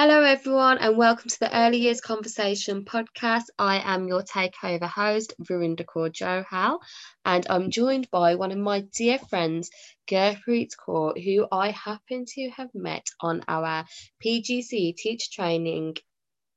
Hello, 0.00 0.22
everyone, 0.22 0.78
and 0.78 0.96
welcome 0.96 1.28
to 1.28 1.40
the 1.40 1.52
Early 1.52 1.78
Years 1.78 2.00
Conversation 2.00 2.84
podcast. 2.84 3.46
I 3.58 3.80
am 3.84 4.06
your 4.06 4.22
takeover 4.22 4.88
host, 4.88 5.34
Verinda 5.42 5.84
Kaur 5.84 6.08
Johal, 6.08 6.78
and 7.24 7.44
I'm 7.50 7.72
joined 7.72 8.08
by 8.12 8.36
one 8.36 8.52
of 8.52 8.58
my 8.58 8.84
dear 8.96 9.18
friends, 9.18 9.70
Gurpreet 10.08 10.70
Kaur, 10.86 11.20
who 11.20 11.48
I 11.50 11.72
happen 11.72 12.26
to 12.28 12.50
have 12.50 12.72
met 12.74 13.06
on 13.20 13.42
our 13.48 13.86
PGC 14.24 14.94
teach 14.96 15.32
training 15.32 15.96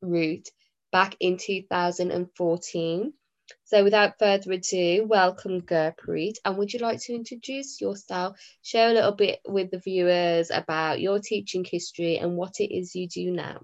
route 0.03 0.47
back 0.91 1.15
in 1.19 1.37
2014. 1.37 3.13
So, 3.63 3.83
without 3.83 4.19
further 4.19 4.51
ado, 4.53 5.05
welcome 5.07 5.61
Gurpreet. 5.61 6.35
And 6.45 6.57
would 6.57 6.73
you 6.73 6.79
like 6.79 6.99
to 7.01 7.13
introduce 7.13 7.81
yourself, 7.81 8.37
share 8.61 8.89
a 8.89 8.93
little 8.93 9.13
bit 9.13 9.39
with 9.47 9.71
the 9.71 9.79
viewers 9.79 10.51
about 10.51 11.01
your 11.01 11.19
teaching 11.19 11.65
history 11.65 12.17
and 12.17 12.35
what 12.35 12.59
it 12.59 12.75
is 12.75 12.95
you 12.95 13.07
do 13.07 13.31
now? 13.31 13.61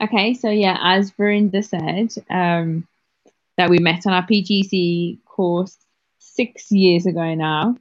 Okay, 0.00 0.34
so 0.34 0.50
yeah, 0.50 0.76
as 0.82 1.10
Verinda 1.12 1.64
said, 1.64 2.12
um, 2.28 2.86
that 3.56 3.70
we 3.70 3.78
met 3.78 4.06
on 4.06 4.12
our 4.12 4.26
PGC 4.26 5.24
course 5.24 5.76
six 6.18 6.70
years 6.70 7.06
ago 7.06 7.34
now. 7.34 7.76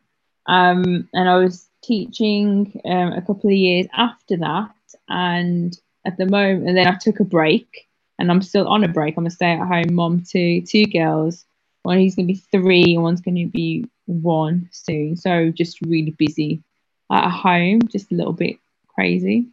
Um, 0.46 1.10
and 1.14 1.30
I 1.30 1.38
was 1.38 1.68
teaching 1.84 2.82
um, 2.86 3.14
a 3.14 3.22
couple 3.22 3.50
of 3.50 3.56
years 3.56 3.88
after 3.94 4.38
that. 4.38 4.72
And 5.10 5.78
at 6.06 6.18
the 6.18 6.26
moment, 6.26 6.68
and 6.68 6.78
then 6.78 6.88
I 6.88 6.96
took 6.96 7.20
a 7.20 7.26
break 7.26 7.88
and 8.20 8.32
I'm 8.32 8.42
still 8.42 8.68
on 8.68 8.84
a 8.84 8.88
break. 8.88 9.18
I'm 9.18 9.26
a 9.26 9.30
stay 9.30 9.52
at 9.52 9.68
home 9.68 9.94
mom 9.94 10.24
to 10.32 10.62
two 10.62 10.86
girls. 10.86 11.46
One 11.84 12.00
who's 12.00 12.16
going 12.16 12.28
to 12.28 12.34
be 12.34 12.42
three 12.52 12.96
and 12.96 13.04
one's 13.04 13.22
going 13.22 13.36
to 13.36 13.52
be 13.52 13.86
one 14.06 14.70
soon. 14.72 15.16
So 15.16 15.52
just 15.52 15.82
really 15.82 16.12
busy 16.12 16.64
at 17.12 17.30
home, 17.30 17.82
just 17.88 18.12
a 18.12 18.16
little 18.16 18.34
bit 18.34 18.58
crazy. 18.88 19.48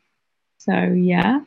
So 0.58 0.72
yeah. 0.72 1.40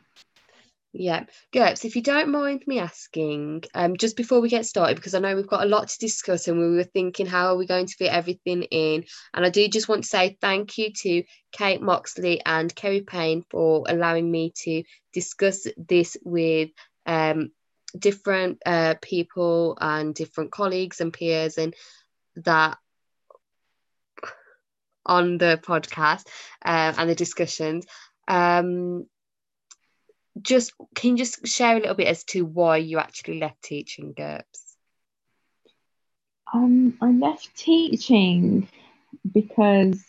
Yeah, 0.98 1.24
Gerps, 1.52 1.84
if 1.84 1.94
you 1.94 2.00
don't 2.00 2.30
mind 2.30 2.62
me 2.66 2.78
asking, 2.78 3.64
um, 3.74 3.98
just 3.98 4.16
before 4.16 4.40
we 4.40 4.48
get 4.48 4.64
started, 4.64 4.96
because 4.96 5.12
I 5.12 5.18
know 5.18 5.36
we've 5.36 5.46
got 5.46 5.62
a 5.62 5.68
lot 5.68 5.88
to 5.88 5.98
discuss 5.98 6.48
and 6.48 6.58
we 6.58 6.74
were 6.74 6.84
thinking 6.84 7.26
how 7.26 7.48
are 7.48 7.56
we 7.56 7.66
going 7.66 7.84
to 7.84 7.94
fit 7.94 8.10
everything 8.10 8.62
in. 8.62 9.04
And 9.34 9.44
I 9.44 9.50
do 9.50 9.68
just 9.68 9.88
want 9.88 10.04
to 10.04 10.08
say 10.08 10.38
thank 10.40 10.78
you 10.78 10.92
to 11.02 11.22
Kate 11.52 11.82
Moxley 11.82 12.40
and 12.46 12.74
Kerry 12.74 13.02
Payne 13.02 13.44
for 13.50 13.84
allowing 13.86 14.30
me 14.30 14.54
to 14.64 14.84
discuss 15.12 15.66
this 15.76 16.16
with 16.24 16.70
um, 17.06 17.50
different 17.98 18.58
uh, 18.66 18.94
people 19.00 19.78
and 19.80 20.14
different 20.14 20.52
colleagues 20.52 21.00
and 21.00 21.12
peers 21.12 21.58
and 21.58 21.74
that 22.36 22.78
on 25.04 25.38
the 25.38 25.60
podcast 25.62 26.26
uh, 26.64 26.92
and 26.96 27.08
the 27.08 27.14
discussions. 27.14 27.86
Um, 28.28 29.06
just 30.42 30.72
can 30.94 31.12
you 31.12 31.16
just 31.16 31.46
share 31.46 31.76
a 31.76 31.80
little 31.80 31.94
bit 31.94 32.08
as 32.08 32.24
to 32.24 32.44
why 32.44 32.76
you 32.78 32.98
actually 32.98 33.38
left 33.38 33.62
teaching 33.62 34.12
GURPS? 34.14 34.76
Um, 36.52 36.96
I 37.00 37.10
left 37.10 37.56
teaching 37.56 38.68
because 39.32 40.04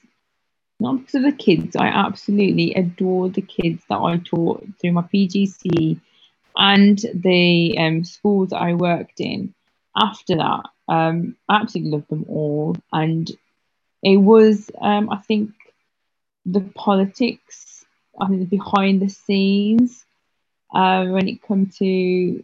not 0.80 1.00
because 1.00 1.16
of 1.16 1.24
the 1.24 1.32
kids. 1.32 1.76
I 1.76 1.88
absolutely 1.88 2.74
adore 2.74 3.30
the 3.30 3.42
kids 3.42 3.84
that 3.90 3.98
I 3.98 4.18
taught 4.18 4.68
through 4.80 4.92
my 4.92 5.02
PGC 5.02 6.00
and 6.58 7.00
the 7.14 7.78
um, 7.78 8.04
schools 8.04 8.52
I 8.52 8.74
worked 8.74 9.20
in 9.20 9.54
after 9.96 10.38
that, 10.38 10.64
um, 10.88 11.36
I 11.48 11.62
absolutely 11.62 11.92
loved 11.92 12.10
them 12.10 12.26
all. 12.28 12.76
And 12.92 13.30
it 14.02 14.18
was, 14.18 14.70
um, 14.82 15.10
I 15.10 15.18
think, 15.18 15.52
the 16.46 16.62
politics, 16.62 17.86
I 18.20 18.28
think, 18.28 18.50
behind 18.50 19.02
the 19.02 19.10
scenes 19.10 20.04
uh, 20.74 21.06
when 21.06 21.28
it 21.28 21.42
come 21.44 21.68
to 21.78 22.44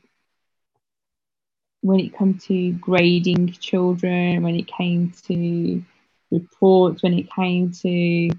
when 1.82 2.00
it 2.00 2.16
come 2.16 2.38
to 2.38 2.72
grading 2.74 3.52
children, 3.52 4.42
when 4.42 4.56
it 4.56 4.68
came 4.68 5.12
to 5.28 5.84
reports, 6.32 7.04
when 7.04 7.14
it 7.14 7.30
came 7.30 7.72
to 7.72 8.30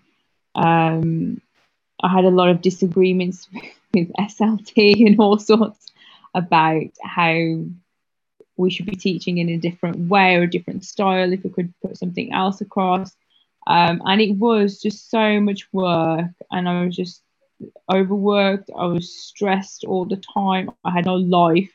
um, 0.54 1.40
I 2.02 2.08
had 2.08 2.24
a 2.24 2.30
lot 2.30 2.48
of 2.50 2.62
disagreements 2.62 3.48
with 3.94 4.12
SLT 4.18 5.06
and 5.06 5.18
all 5.20 5.38
sorts 5.38 5.92
about 6.34 6.90
how 7.02 7.64
we 8.56 8.70
should 8.70 8.86
be 8.86 8.96
teaching 8.96 9.38
in 9.38 9.48
a 9.48 9.58
different 9.58 10.08
way 10.08 10.36
or 10.36 10.42
a 10.42 10.50
different 10.50 10.84
style 10.84 11.32
if 11.32 11.42
we 11.44 11.50
could 11.50 11.72
put 11.80 11.96
something 11.96 12.32
else 12.32 12.60
across. 12.60 13.14
Um, 13.66 14.02
and 14.04 14.20
it 14.20 14.36
was 14.36 14.80
just 14.80 15.10
so 15.10 15.40
much 15.40 15.72
work, 15.72 16.30
and 16.50 16.68
I 16.68 16.84
was 16.84 16.96
just 16.96 17.22
overworked. 17.92 18.70
I 18.76 18.86
was 18.86 19.14
stressed 19.14 19.84
all 19.84 20.04
the 20.04 20.20
time. 20.34 20.70
I 20.70 20.80
had 20.90 21.06
no 21.06 21.16
life. 21.16 21.70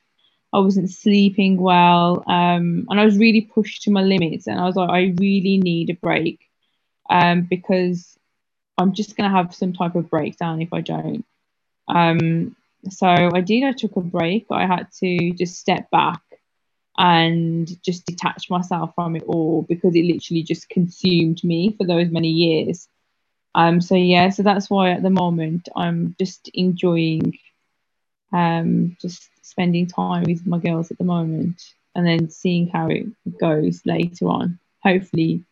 I 0.54 0.60
wasn't 0.60 0.90
sleeping 0.92 1.58
well, 1.58 2.24
um, 2.28 2.86
and 2.90 3.00
I 3.00 3.06
was 3.06 3.18
really 3.18 3.42
pushed 3.42 3.84
to 3.84 3.92
my 3.92 4.02
limits. 4.02 4.48
And 4.48 4.60
I 4.60 4.66
was 4.66 4.76
like, 4.76 4.90
I 4.90 5.14
really 5.20 5.58
need 5.58 5.90
a 5.90 5.96
break 5.96 6.40
um, 7.10 7.48
because 7.50 8.19
I'm 8.80 8.94
just 8.94 9.18
going 9.18 9.30
to 9.30 9.36
have 9.36 9.54
some 9.54 9.74
type 9.74 9.96
of 9.96 10.10
breakdown 10.10 10.62
if 10.62 10.72
I 10.72 10.80
don't. 10.80 11.26
Um, 11.90 12.56
so 12.90 13.08
I 13.08 13.42
did. 13.42 13.64
I 13.66 13.74
took 13.74 13.98
a 13.98 14.02
break. 14.02 14.46
I 14.50 14.66
had 14.66 14.88
to 15.00 15.32
just 15.32 15.60
step 15.60 15.92
back 15.92 16.22
and 16.98 17.70
just 17.84 18.06
detach 18.06 18.50
myself 18.50 18.96
from 18.96 19.18
it 19.18 19.24
all 19.24 19.64
because 19.68 19.96
it 19.96 20.06
literally 20.06 20.44
just 20.44 20.70
consumed 20.70 21.44
me 21.44 21.76
for 21.78 21.86
those 21.86 22.10
many 22.10 22.30
years. 22.30 22.88
Um, 23.54 23.82
so 23.82 23.96
yeah, 23.96 24.30
so 24.30 24.44
that's 24.44 24.70
why 24.70 24.92
at 24.92 25.04
the 25.04 25.10
moment 25.10 25.68
I'm 25.76 26.16
just 26.18 26.50
enjoying 26.54 27.38
um, 28.32 28.96
just 29.02 29.30
spending 29.42 29.88
time 29.88 30.24
with 30.24 30.48
my 30.48 30.60
girls 30.60 30.90
at 30.90 30.98
the 30.98 31.04
moment 31.04 31.62
and 31.96 32.08
then 32.08 32.30
seeing 32.30 32.70
how 32.70 32.88
it 32.88 33.08
goes 33.40 33.82
later 33.86 34.28
on. 34.28 34.60
Hopefully, 34.84 35.44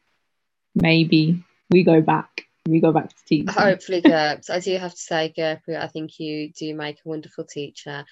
maybe 0.75 1.44
we 1.69 1.83
go 1.83 2.01
back 2.01 2.46
we 2.69 2.79
go 2.79 2.91
back 2.91 3.09
to 3.09 3.25
teaching. 3.25 3.47
Hopefully, 3.47 4.01
GURPS. 4.01 4.50
I 4.50 4.59
do 4.59 4.78
have 4.78 4.91
to 4.94 5.01
say, 5.01 5.33
GURPS, 5.35 5.75
I 5.75 5.88
think 5.88 6.19
you 6.19 6.51
do 6.51 6.75
make 6.75 6.97
a 6.97 7.09
wonderful 7.09 7.44
teacher. 7.44 8.05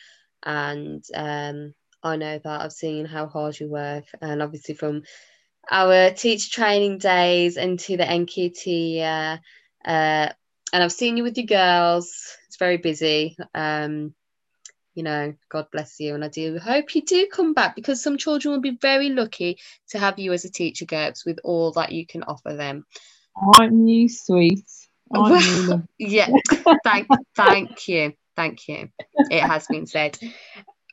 And 0.44 1.04
um, 1.14 1.74
I 2.04 2.16
know 2.18 2.40
that 2.40 2.62
I've 2.62 2.74
seen 2.74 3.06
how 3.06 3.28
hard 3.28 3.60
you 3.60 3.68
work. 3.68 4.06
And 4.22 4.42
obviously, 4.42 4.76
from 4.76 5.04
our 5.70 6.12
teacher 6.12 6.50
training 6.52 7.00
days 7.00 7.58
into 7.58 7.98
the 7.98 8.04
NQT, 8.04 9.02
uh, 9.02 9.38
uh, 9.88 10.30
and 10.74 10.84
I've 10.84 10.92
seen 10.92 11.18
you 11.18 11.24
with 11.24 11.38
your 11.38 11.46
girls. 11.46 12.38
It's 12.48 12.58
very 12.58 12.78
busy. 12.78 13.38
Um, 13.54 14.14
you 14.94 15.04
know, 15.04 15.36
God 15.50 15.68
bless 15.72 16.00
you. 16.00 16.16
And 16.16 16.24
I 16.24 16.30
do 16.30 16.58
hope 16.58 16.96
you 16.96 17.02
do 17.02 17.28
come 17.32 17.54
back 17.54 17.76
because 17.76 18.02
some 18.02 18.18
children 18.18 18.54
will 18.54 18.62
be 18.62 18.78
very 18.82 19.10
lucky 19.10 19.60
to 19.90 20.00
have 20.00 20.20
you 20.20 20.34
as 20.34 20.46
a 20.46 20.52
teacher, 20.52 20.86
GURPS, 20.86 21.26
with 21.26 21.40
all 21.44 21.72
that 21.74 21.92
you 21.92 22.06
can 22.06 22.24
offer 22.24 22.54
them. 22.54 22.86
Aren't 23.36 23.88
you 23.88 24.10
sweet? 24.10 24.66
Aren't 25.14 25.44
you 25.46 25.84
yeah, 26.00 26.30
thank, 26.84 27.08
thank 27.36 27.88
you, 27.88 28.14
thank 28.36 28.68
you. 28.68 28.90
It 29.30 29.42
has 29.42 29.68
been 29.68 29.86
said. 29.86 30.18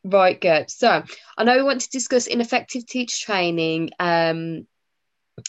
Right, 0.05 0.41
good. 0.41 0.71
So 0.71 1.05
I 1.39 1.45
know 1.45 1.57
we 1.57 1.63
want 1.63 1.83
to 1.83 1.91
discuss 1.91 2.27
ineffective 2.27 2.87
teacher 2.87 3.25
training. 3.25 3.91
Um, 4.01 4.67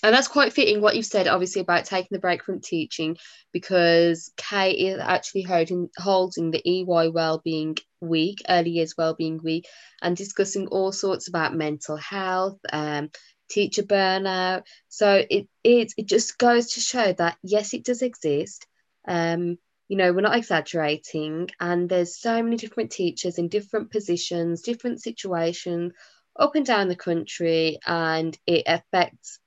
and 0.02 0.14
that's 0.14 0.30
quite 0.30 0.54
fitting 0.54 0.80
what 0.82 0.96
you've 0.96 1.06
said, 1.06 1.28
obviously, 1.28 1.62
about 1.62 1.86
taking 1.86 2.10
the 2.12 2.20
break 2.20 2.44
from 2.44 2.62
teaching, 2.62 3.18
because 3.52 4.32
Kate 4.38 4.78
is 4.78 5.00
actually 5.00 5.42
holding, 5.42 5.90
holding 5.98 6.52
the 6.52 6.62
EY 6.66 7.10
Wellbeing 7.10 7.78
Week, 8.00 8.42
Early 8.48 8.72
Years 8.72 8.96
Wellbeing 8.98 9.42
Week, 9.44 9.66
and 10.02 10.16
discussing 10.16 10.68
all 10.68 10.94
sorts 10.94 11.28
about 11.28 11.56
mental 11.56 11.98
health, 11.98 12.60
um, 12.72 13.10
teacher 13.54 13.84
burnout. 13.84 14.64
So 14.90 15.24
it 15.30 15.48
it 15.64 15.94
it 15.98 16.08
just 16.08 16.38
goes 16.38 16.74
to 16.74 16.80
show 16.80 17.14
that 17.14 17.38
yes, 17.44 17.74
it 17.74 17.86
does 17.86 18.02
exist. 18.02 18.66
Um, 19.08 19.58
you 19.90 19.98
know, 19.98 20.12
we're 20.14 20.22
not 20.22 20.38
exaggerating, 20.38 21.50
and 21.60 21.90
there's 21.90 22.20
so 22.20 22.42
many 22.42 22.58
different 22.58 22.92
teachers 22.92 23.38
in 23.38 23.48
different 23.50 23.92
positions, 23.92 24.62
different 24.62 25.02
situations, 25.02 25.94
up 26.40 26.56
and 26.56 26.66
down 26.66 26.88
the 26.88 26.96
country, 26.96 27.80
and 27.86 28.38
it 28.48 28.64
affects 28.66 29.40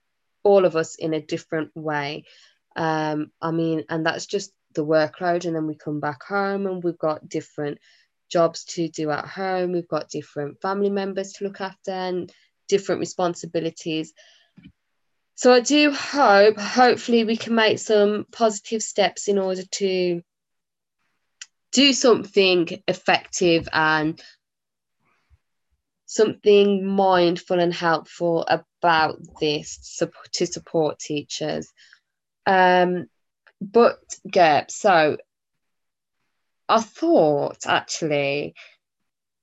all 0.42 0.64
of 0.64 0.76
us 0.76 0.94
in 0.94 1.14
a 1.14 1.20
different 1.20 1.70
way. 1.74 2.24
Um, 2.76 3.32
I 3.40 3.50
mean, 3.50 3.84
and 3.88 4.06
that's 4.06 4.26
just 4.26 4.52
the 4.74 4.84
workload, 4.84 5.46
and 5.46 5.56
then 5.56 5.66
we 5.66 5.74
come 5.74 6.00
back 6.00 6.22
home 6.22 6.66
and 6.66 6.84
we've 6.84 6.98
got 6.98 7.28
different 7.28 7.78
jobs 8.30 8.64
to 8.64 8.88
do 8.88 9.10
at 9.10 9.26
home, 9.26 9.72
we've 9.72 9.88
got 9.88 10.10
different 10.10 10.60
family 10.60 10.90
members 10.90 11.32
to 11.32 11.44
look 11.44 11.60
after, 11.60 11.92
and 11.92 12.32
different 12.68 13.00
responsibilities. 13.00 14.12
So 15.34 15.52
I 15.52 15.60
do 15.60 15.92
hope, 15.92 16.58
hopefully, 16.58 17.24
we 17.24 17.36
can 17.36 17.54
make 17.54 17.78
some 17.78 18.24
positive 18.32 18.82
steps 18.82 19.28
in 19.28 19.38
order 19.38 19.62
to 19.72 20.22
do 21.72 21.92
something 21.92 22.68
effective 22.88 23.68
and 23.70 24.18
something 26.06 26.86
mindful 26.86 27.60
and 27.60 27.74
helpful 27.74 28.46
about 28.48 29.18
this 29.40 30.00
to 30.32 30.46
support 30.46 30.98
teachers. 30.98 31.70
Um, 32.46 33.06
but, 33.60 33.98
Gerb, 34.26 34.70
so 34.70 35.18
I 36.68 36.80
thought 36.80 37.66
actually, 37.66 38.54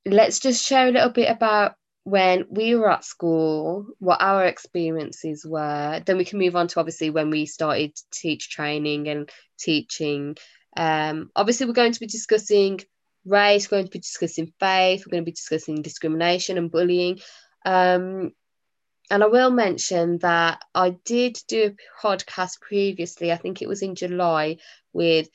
let's 0.05 0.39
just 0.39 0.65
share 0.65 0.87
a 0.87 0.91
little 0.91 1.09
bit 1.09 1.29
about 1.29 1.75
when 2.03 2.45
we 2.49 2.75
were 2.75 2.91
at 2.91 3.05
school, 3.05 3.87
what 3.99 4.21
our 4.21 4.45
experiences 4.45 5.45
were. 5.45 6.01
Then 6.05 6.17
we 6.17 6.25
can 6.25 6.39
move 6.39 6.55
on 6.55 6.67
to 6.67 6.79
obviously 6.79 7.09
when 7.09 7.29
we 7.29 7.45
started 7.45 7.95
to 7.95 8.03
teach 8.11 8.49
training 8.49 9.07
and 9.07 9.29
teaching. 9.57 10.35
Um, 10.75 11.31
obviously, 11.35 11.65
we're 11.65 11.73
going 11.73 11.93
to 11.93 11.99
be 11.99 12.07
discussing 12.07 12.81
race, 13.25 13.69
we're 13.69 13.77
going 13.77 13.85
to 13.85 13.91
be 13.91 13.99
discussing 13.99 14.53
faith, 14.59 15.05
we're 15.05 15.11
going 15.11 15.23
to 15.23 15.31
be 15.31 15.31
discussing 15.31 15.81
discrimination 15.81 16.57
and 16.57 16.71
bullying. 16.71 17.19
Um, 17.65 18.33
and 19.09 19.23
I 19.23 19.27
will 19.27 19.51
mention 19.51 20.17
that 20.19 20.61
I 20.73 20.97
did 21.05 21.37
do 21.47 21.75
a 21.75 22.05
podcast 22.05 22.59
previously, 22.61 23.31
I 23.31 23.37
think 23.37 23.61
it 23.61 23.69
was 23.69 23.81
in 23.81 23.95
July, 23.95 24.57
with 24.91 25.29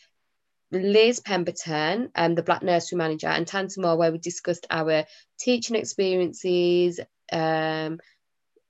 Liz 0.70 1.20
Pemberton, 1.20 2.10
um, 2.14 2.34
the 2.34 2.42
Black 2.42 2.62
Nursery 2.62 2.98
Manager, 2.98 3.28
and 3.28 3.46
Tantamar, 3.46 3.96
where 3.96 4.12
we 4.12 4.18
discussed 4.18 4.66
our 4.70 5.04
teaching 5.38 5.76
experiences, 5.76 7.00
um, 7.32 7.98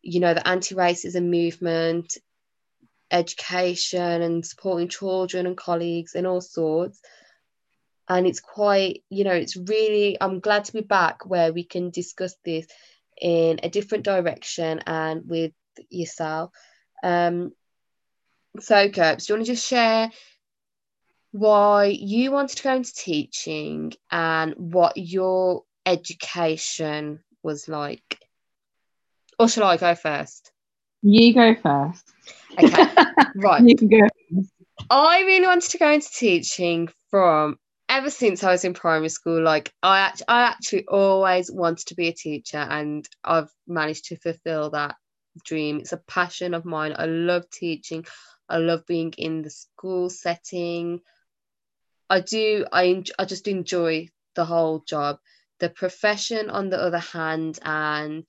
you 0.03 0.21
know, 0.21 0.35
the 0.35 0.47
anti 0.47 0.75
racism 0.75 1.25
movement, 1.29 2.17
education, 3.11 4.23
and 4.23 4.47
supporting 4.47 4.89
children 4.89 5.47
and 5.47 5.57
colleagues, 5.57 6.15
and 6.15 6.27
all 6.27 6.41
sorts. 6.41 7.01
And 8.09 8.27
it's 8.27 8.41
quite, 8.41 9.03
you 9.11 9.25
know, 9.25 9.33
it's 9.33 9.57
really, 9.57 10.17
I'm 10.21 10.41
glad 10.41 10.65
to 10.65 10.73
be 10.73 10.81
back 10.81 11.27
where 11.27 11.53
we 11.53 11.65
can 11.65 11.91
discuss 11.91 12.35
this 12.45 12.67
in 13.21 13.61
a 13.63 13.69
different 13.69 14.05
direction 14.05 14.81
and 14.87 15.29
with 15.29 15.53
yourself. 15.91 16.53
Um, 17.03 17.53
so, 18.61 18.89
Gerbs, 18.89 19.27
do 19.27 19.33
you 19.33 19.37
want 19.37 19.47
to 19.47 19.53
just 19.53 19.67
share 19.67 20.11
why 21.33 21.87
you 21.87 22.31
wanted 22.31 22.57
to 22.57 22.63
go 22.63 22.75
into 22.75 22.95
teaching 22.95 23.93
and 24.11 24.55
what 24.57 24.97
your 24.97 25.65
education 25.87 27.21
was 27.43 27.69
like? 27.69 28.21
Or 29.39 29.49
shall 29.49 29.65
I 29.65 29.77
go 29.77 29.95
first? 29.95 30.51
You 31.03 31.35
go 31.35 31.55
first. 31.55 32.13
Okay, 32.59 32.87
right. 33.37 33.63
You 33.63 33.77
can 33.77 33.89
go. 33.89 34.01
First. 34.35 34.53
I 34.91 35.23
really 35.23 35.47
wanted 35.47 35.71
to 35.71 35.79
go 35.79 35.91
into 35.91 36.11
teaching 36.11 36.89
from 37.11 37.59
ever 37.89 38.11
since 38.11 38.45
I 38.45 38.53
was 38.53 38.65
in 38.65 38.75
primary 38.75 39.09
school, 39.09 39.43
like 39.43 39.73
I 39.83 40.01
actually, 40.01 40.29
I 40.29 40.43
actually 40.43 40.87
always 40.87 41.51
wanted 41.51 41.87
to 41.89 41.95
be 41.95 42.09
a 42.09 42.13
teacher, 42.13 42.59
and 42.59 43.09
I've 43.25 43.51
managed 43.67 44.07
to 44.07 44.17
fulfill 44.17 44.71
that 44.71 44.97
dream. 45.45 45.79
It's 45.79 45.93
a 45.93 46.03
passion 46.09 46.55
of 46.55 46.65
mine. 46.65 46.95
I 46.97 47.07
love 47.07 47.49
teaching. 47.51 48.05
I 48.49 48.59
love 48.59 48.87
being 48.87 49.13
in 49.19 49.43
the 49.43 49.51
school 49.51 50.11
setting. 50.11 51.01
I 52.11 52.21
do. 52.21 52.67
I 52.73 53.05
I 53.19 53.25
just 53.25 53.49
enjoy 53.49 54.09
the 54.35 54.45
whole 54.45 54.81
job. 54.81 55.19
The 55.61 55.69
profession, 55.69 56.51
on 56.51 56.71
the 56.71 56.81
other 56.81 56.99
hand, 56.99 57.59
and 57.63 58.25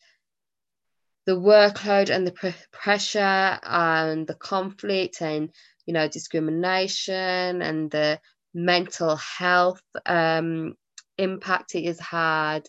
the 1.25 1.33
workload 1.33 2.09
and 2.09 2.25
the 2.25 2.31
pr- 2.31 2.65
pressure 2.71 3.59
and 3.63 4.25
the 4.25 4.33
conflict 4.33 5.21
and 5.21 5.51
you 5.85 5.93
know 5.93 6.07
discrimination 6.07 7.61
and 7.61 7.91
the 7.91 8.19
mental 8.53 9.15
health 9.15 9.81
um, 10.05 10.75
impact 11.17 11.75
it 11.75 11.85
has 11.85 11.99
had, 11.99 12.67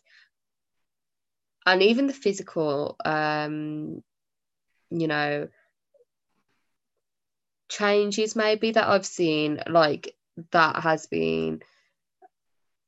and 1.67 1.83
even 1.83 2.07
the 2.07 2.13
physical, 2.13 2.97
um, 3.05 4.03
you 4.91 5.07
know, 5.07 5.49
changes 7.69 8.37
maybe 8.37 8.73
that 8.73 8.89
I've 8.89 9.07
seen, 9.07 9.63
like 9.67 10.15
that 10.53 10.77
has 10.83 11.07
been 11.07 11.63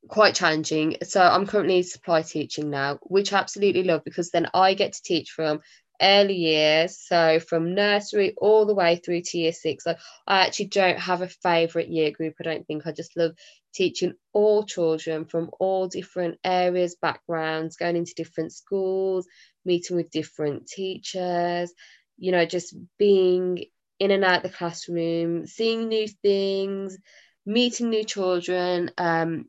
quite 0.08 0.34
challenging. 0.34 0.96
So 1.02 1.22
I'm 1.22 1.46
currently 1.46 1.82
supply 1.82 2.22
teaching 2.22 2.70
now, 2.70 2.98
which 3.02 3.32
I 3.32 3.38
absolutely 3.38 3.84
love 3.84 4.02
because 4.04 4.30
then 4.30 4.48
I 4.54 4.74
get 4.74 4.94
to 4.94 5.02
teach 5.02 5.30
from 5.30 5.60
early 6.00 6.34
years, 6.34 6.98
so 6.98 7.38
from 7.38 7.74
nursery 7.74 8.34
all 8.36 8.66
the 8.66 8.74
way 8.74 8.96
through 8.96 9.22
to 9.22 9.38
year 9.38 9.52
six. 9.52 9.84
So 9.84 9.94
I 10.26 10.46
actually 10.46 10.66
don't 10.66 10.98
have 10.98 11.22
a 11.22 11.28
favourite 11.28 11.88
year 11.88 12.10
group. 12.10 12.34
I 12.40 12.44
don't 12.44 12.66
think 12.66 12.86
I 12.86 12.92
just 12.92 13.16
love 13.16 13.32
teaching 13.72 14.14
all 14.32 14.64
children 14.64 15.24
from 15.24 15.50
all 15.60 15.86
different 15.86 16.38
areas, 16.44 16.96
backgrounds, 17.00 17.76
going 17.76 17.96
into 17.96 18.14
different 18.16 18.52
schools, 18.52 19.26
meeting 19.64 19.96
with 19.96 20.10
different 20.10 20.66
teachers, 20.66 21.72
you 22.18 22.32
know, 22.32 22.44
just 22.44 22.74
being 22.98 23.64
in 23.98 24.10
and 24.10 24.24
out 24.24 24.42
the 24.42 24.48
classroom, 24.48 25.46
seeing 25.46 25.88
new 25.88 26.08
things, 26.08 26.98
meeting 27.46 27.90
new 27.90 28.04
children. 28.04 28.90
Um, 28.98 29.46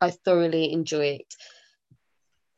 I 0.00 0.10
thoroughly 0.10 0.72
enjoy 0.72 1.20
it. 1.20 1.34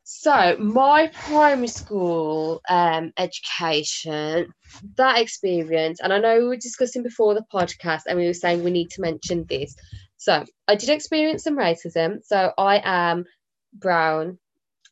So, 0.05 0.57
my 0.59 1.07
primary 1.13 1.67
school 1.67 2.61
um, 2.69 3.13
education, 3.17 4.53
that 4.97 5.19
experience, 5.19 6.01
and 6.01 6.11
I 6.11 6.19
know 6.19 6.39
we 6.39 6.47
were 6.47 6.57
discussing 6.57 7.03
before 7.03 7.33
the 7.33 7.45
podcast 7.53 8.01
and 8.07 8.19
we 8.19 8.25
were 8.27 8.33
saying 8.33 8.63
we 8.63 8.71
need 8.71 8.89
to 8.91 9.01
mention 9.01 9.45
this. 9.49 9.75
So, 10.17 10.45
I 10.67 10.75
did 10.75 10.89
experience 10.89 11.43
some 11.43 11.57
racism. 11.57 12.19
So, 12.23 12.51
I 12.57 12.81
am 12.83 13.25
brown. 13.73 14.39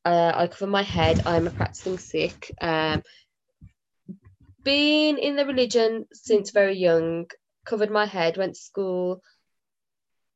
Uh, 0.06 0.32
I 0.34 0.48
cover 0.48 0.68
my 0.68 0.84
head. 0.84 1.22
I'm 1.26 1.48
a 1.48 1.52
practicing 1.52 1.98
Sikh. 1.98 2.52
Um, 2.62 3.04
been 4.64 5.18
in 5.18 5.36
the 5.36 5.46
religion 5.46 6.06
since 6.14 6.52
very 6.52 6.78
young, 6.78 7.28
covered 7.66 7.92
my 7.92 8.06
head, 8.06 8.38
went 8.38 8.56
to 8.56 8.62
school, 8.62 9.22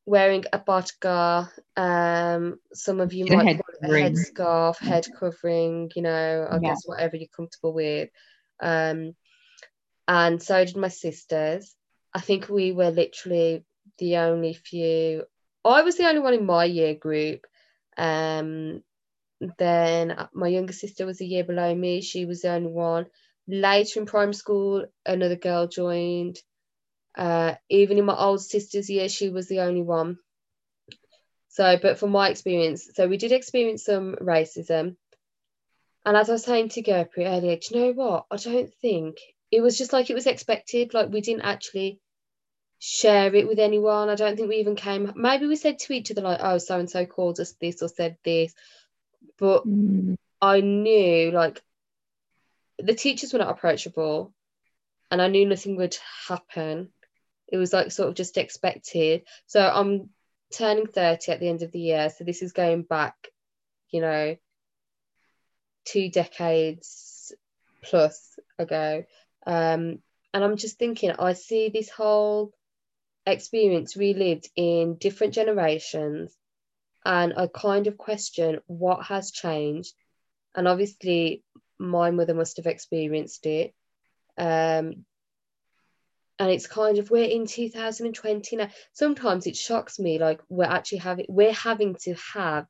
wearing 0.06 0.44
a 0.52 0.58
bodhgar. 0.58 1.50
Um, 1.76 2.58
some 2.72 3.00
of 3.00 3.12
you 3.12 3.26
might 3.26 3.58
call 3.58 3.64
it 3.80 3.84
a 3.84 3.88
headscarf, 3.88 4.78
head 4.78 5.06
covering, 5.18 5.90
you 5.94 6.02
know, 6.02 6.48
I 6.50 6.54
yeah. 6.54 6.60
guess 6.70 6.82
whatever 6.86 7.16
you're 7.16 7.28
comfortable 7.36 7.74
with. 7.74 8.08
Um, 8.60 9.14
and 10.08 10.42
so 10.42 10.64
did 10.64 10.76
my 10.76 10.88
sisters. 10.88 11.74
I 12.14 12.20
think 12.20 12.48
we 12.48 12.72
were 12.72 12.90
literally 12.90 13.64
the 13.98 14.18
only 14.18 14.54
few. 14.54 15.24
I 15.64 15.82
was 15.82 15.96
the 15.96 16.06
only 16.06 16.20
one 16.20 16.34
in 16.34 16.46
my 16.46 16.64
year 16.64 16.94
group. 16.94 17.44
Um, 17.98 18.82
then 19.58 20.16
my 20.32 20.48
younger 20.48 20.72
sister 20.72 21.04
was 21.04 21.20
a 21.20 21.26
year 21.26 21.44
below 21.44 21.74
me. 21.74 22.00
She 22.00 22.24
was 22.24 22.42
the 22.42 22.52
only 22.52 22.70
one. 22.70 23.06
Later 23.48 24.00
in 24.00 24.06
primary 24.06 24.34
school, 24.34 24.86
another 25.04 25.36
girl 25.36 25.66
joined. 25.66 26.38
Uh, 27.16 27.54
even 27.70 27.98
in 27.98 28.04
my 28.04 28.16
old 28.16 28.42
sister's 28.42 28.90
year, 28.90 29.08
she 29.08 29.30
was 29.30 29.48
the 29.48 29.60
only 29.60 29.82
one. 29.82 30.18
So, 31.48 31.78
but 31.80 31.98
from 31.98 32.10
my 32.10 32.28
experience, 32.28 32.90
so 32.94 33.08
we 33.08 33.16
did 33.16 33.32
experience 33.32 33.84
some 33.84 34.16
racism. 34.20 34.96
And 36.04 36.16
as 36.16 36.28
I 36.28 36.32
was 36.32 36.44
saying 36.44 36.68
to 36.70 36.82
Gurpreet 36.82 37.26
earlier, 37.26 37.56
do 37.56 37.66
you 37.70 37.80
know 37.80 37.92
what? 37.92 38.26
I 38.30 38.36
don't 38.36 38.72
think 38.74 39.16
it 39.50 39.62
was 39.62 39.78
just 39.78 39.92
like 39.92 40.10
it 40.10 40.14
was 40.14 40.26
expected. 40.26 40.92
Like 40.92 41.10
we 41.10 41.22
didn't 41.22 41.42
actually 41.46 41.98
share 42.78 43.34
it 43.34 43.48
with 43.48 43.58
anyone. 43.58 44.10
I 44.10 44.14
don't 44.16 44.36
think 44.36 44.48
we 44.48 44.56
even 44.56 44.76
came. 44.76 45.12
Maybe 45.16 45.46
we 45.46 45.56
said 45.56 45.78
to 45.78 45.92
each 45.94 46.10
other 46.10 46.20
like, 46.20 46.40
"Oh, 46.42 46.58
so 46.58 46.78
and 46.78 46.90
so 46.90 47.06
called 47.06 47.40
us 47.40 47.54
this 47.60 47.82
or 47.82 47.88
said 47.88 48.18
this," 48.22 48.54
but 49.38 49.66
mm. 49.66 50.16
I 50.40 50.60
knew 50.60 51.30
like 51.30 51.62
the 52.78 52.94
teachers 52.94 53.32
were 53.32 53.38
not 53.38 53.50
approachable, 53.50 54.34
and 55.10 55.22
I 55.22 55.28
knew 55.28 55.46
nothing 55.46 55.76
would 55.76 55.96
happen 56.28 56.92
it 57.48 57.56
was 57.56 57.72
like 57.72 57.90
sort 57.90 58.08
of 58.08 58.14
just 58.14 58.36
expected. 58.36 59.22
So 59.46 59.60
I'm 59.60 60.10
turning 60.56 60.86
30 60.86 61.32
at 61.32 61.40
the 61.40 61.48
end 61.48 61.62
of 61.62 61.72
the 61.72 61.80
year. 61.80 62.10
So 62.10 62.24
this 62.24 62.42
is 62.42 62.52
going 62.52 62.82
back, 62.82 63.14
you 63.90 64.00
know, 64.00 64.36
two 65.84 66.10
decades 66.10 67.32
plus 67.82 68.38
ago. 68.58 69.04
Um, 69.46 70.00
and 70.34 70.44
I'm 70.44 70.56
just 70.56 70.78
thinking, 70.78 71.12
I 71.12 71.32
see 71.32 71.68
this 71.68 71.88
whole 71.88 72.52
experience 73.24 73.96
relived 73.96 74.48
in 74.56 74.96
different 74.96 75.34
generations. 75.34 76.36
And 77.04 77.34
I 77.36 77.46
kind 77.46 77.86
of 77.86 77.96
question 77.96 78.60
what 78.66 79.06
has 79.06 79.30
changed. 79.30 79.94
And 80.54 80.66
obviously, 80.66 81.44
my 81.78 82.10
mother 82.10 82.34
must 82.34 82.56
have 82.56 82.66
experienced 82.66 83.46
it. 83.46 83.74
Um, 84.36 85.04
and 86.38 86.50
it's 86.50 86.66
kind 86.66 86.98
of 86.98 87.10
we're 87.10 87.24
in 87.24 87.46
2020 87.46 88.56
now 88.56 88.68
sometimes 88.92 89.46
it 89.46 89.56
shocks 89.56 89.98
me 89.98 90.18
like 90.18 90.40
we're 90.48 90.64
actually 90.64 90.98
having 90.98 91.26
we're 91.28 91.52
having 91.52 91.94
to 91.94 92.14
have 92.34 92.66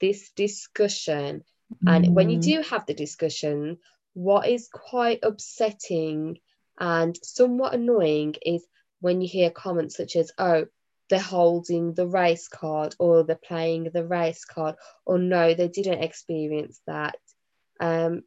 this 0.00 0.30
discussion 0.30 1.44
and 1.86 2.06
mm. 2.06 2.12
when 2.12 2.30
you 2.30 2.38
mm. 2.38 2.42
do 2.42 2.62
have 2.62 2.86
the 2.86 2.94
discussion 2.94 3.78
what 4.14 4.48
is 4.48 4.68
quite 4.72 5.20
upsetting 5.22 6.38
and 6.78 7.18
somewhat 7.22 7.74
annoying 7.74 8.34
is 8.44 8.66
when 9.00 9.20
you 9.20 9.28
hear 9.28 9.50
comments 9.50 9.96
such 9.96 10.16
as 10.16 10.32
oh 10.38 10.66
they're 11.08 11.18
holding 11.18 11.92
the 11.92 12.06
race 12.06 12.48
card 12.48 12.94
or 12.98 13.24
they're 13.24 13.36
playing 13.36 13.90
the 13.92 14.06
race 14.06 14.44
card 14.44 14.76
or 15.04 15.18
no 15.18 15.54
they 15.54 15.68
didn't 15.68 16.02
experience 16.02 16.80
that 16.86 17.16
um, 17.80 18.22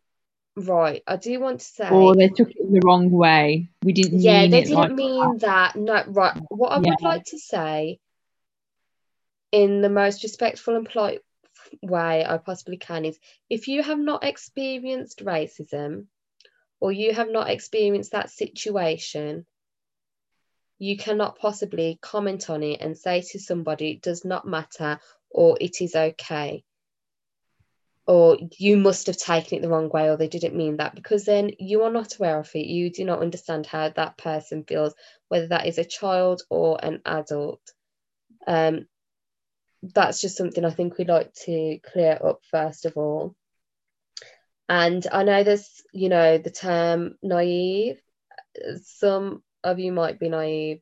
Right, 0.56 1.02
I 1.08 1.16
do 1.16 1.40
want 1.40 1.62
to 1.62 1.66
say. 1.66 1.90
Or 1.90 2.16
they 2.16 2.30
took 2.30 2.52
it 2.52 2.72
the 2.72 2.82
wrong 2.86 3.10
way. 3.10 3.70
We 3.84 3.94
didn't. 3.94 4.20
Yeah, 4.20 4.42
they 4.42 4.62
didn't 4.62 4.76
like 4.76 4.92
mean 4.92 5.38
that. 5.40 5.74
that. 5.74 5.76
No, 5.76 6.04
right. 6.08 6.40
What 6.50 6.74
I 6.74 6.76
yeah. 6.76 6.92
would 6.92 7.02
like 7.02 7.24
to 7.26 7.40
say 7.40 8.00
in 9.52 9.82
the 9.82 9.90
most 9.90 10.24
respectful 10.24 10.76
and 10.76 10.88
polite 10.88 11.22
way 11.82 12.24
I 12.24 12.38
possibly 12.38 12.78
can 12.78 13.06
is 13.06 13.18
if 13.50 13.68
you 13.68 13.82
have 13.82 14.00
not 14.00 14.24
experienced 14.24 15.24
racism 15.26 16.06
or 16.80 16.92
you 16.92 17.14
have 17.14 17.30
not 17.30 17.50
experienced 17.50 18.12
that 18.12 18.30
situation, 18.30 19.46
you 20.78 20.98
cannot 20.98 21.40
possibly 21.40 21.98
comment 22.02 22.50
on 22.50 22.62
it 22.62 22.82
and 22.82 22.98
say 22.98 23.22
to 23.22 23.40
somebody 23.40 23.92
it 23.92 24.02
does 24.02 24.24
not 24.24 24.46
matter 24.46 25.00
or 25.32 25.58
it 25.60 25.82
is 25.82 25.96
okay 25.96 26.64
or 28.06 28.38
you 28.58 28.76
must 28.78 29.08
have 29.08 29.18
taken 29.18 29.58
it 29.58 29.62
the 29.62 29.70
wrong 29.70 29.90
way 29.90 30.10
or 30.10 30.18
they 30.18 30.28
didn't 30.28 30.56
mean 30.56 30.78
that 30.78 30.94
because 30.94 31.24
then 31.24 31.52
you 31.60 31.84
are 31.84 31.92
not 31.92 32.16
aware 32.18 32.40
of 32.40 32.50
it. 32.54 32.66
You 32.66 32.92
do 32.92 33.06
not 33.06 33.20
understand 33.20 33.66
how 33.66 33.90
that 33.90 34.18
person 34.18 34.66
feels 34.66 34.94
whether 35.30 35.48
that 35.48 35.68
is 35.68 35.78
a 35.78 35.86
child 35.86 36.42
or 36.50 36.78
an 36.84 37.02
adult. 37.06 37.62
Um, 38.46 38.88
that's 39.94 40.22
just 40.22 40.38
something 40.38 40.64
i 40.64 40.70
think 40.70 40.98
we'd 40.98 41.10
like 41.10 41.34
to 41.34 41.78
clear 41.92 42.18
up 42.24 42.40
first 42.50 42.86
of 42.86 42.98
all. 42.98 43.36
And 44.70 45.06
i 45.12 45.24
know 45.24 45.44
there's 45.44 45.82
you 45.94 46.10
know 46.10 46.38
the 46.38 46.52
term 46.52 47.16
naive. 47.22 48.02
Some 48.84 49.44
of 49.64 49.80
you 49.80 49.92
might 49.92 50.20
be 50.20 50.30
naive. 50.30 50.82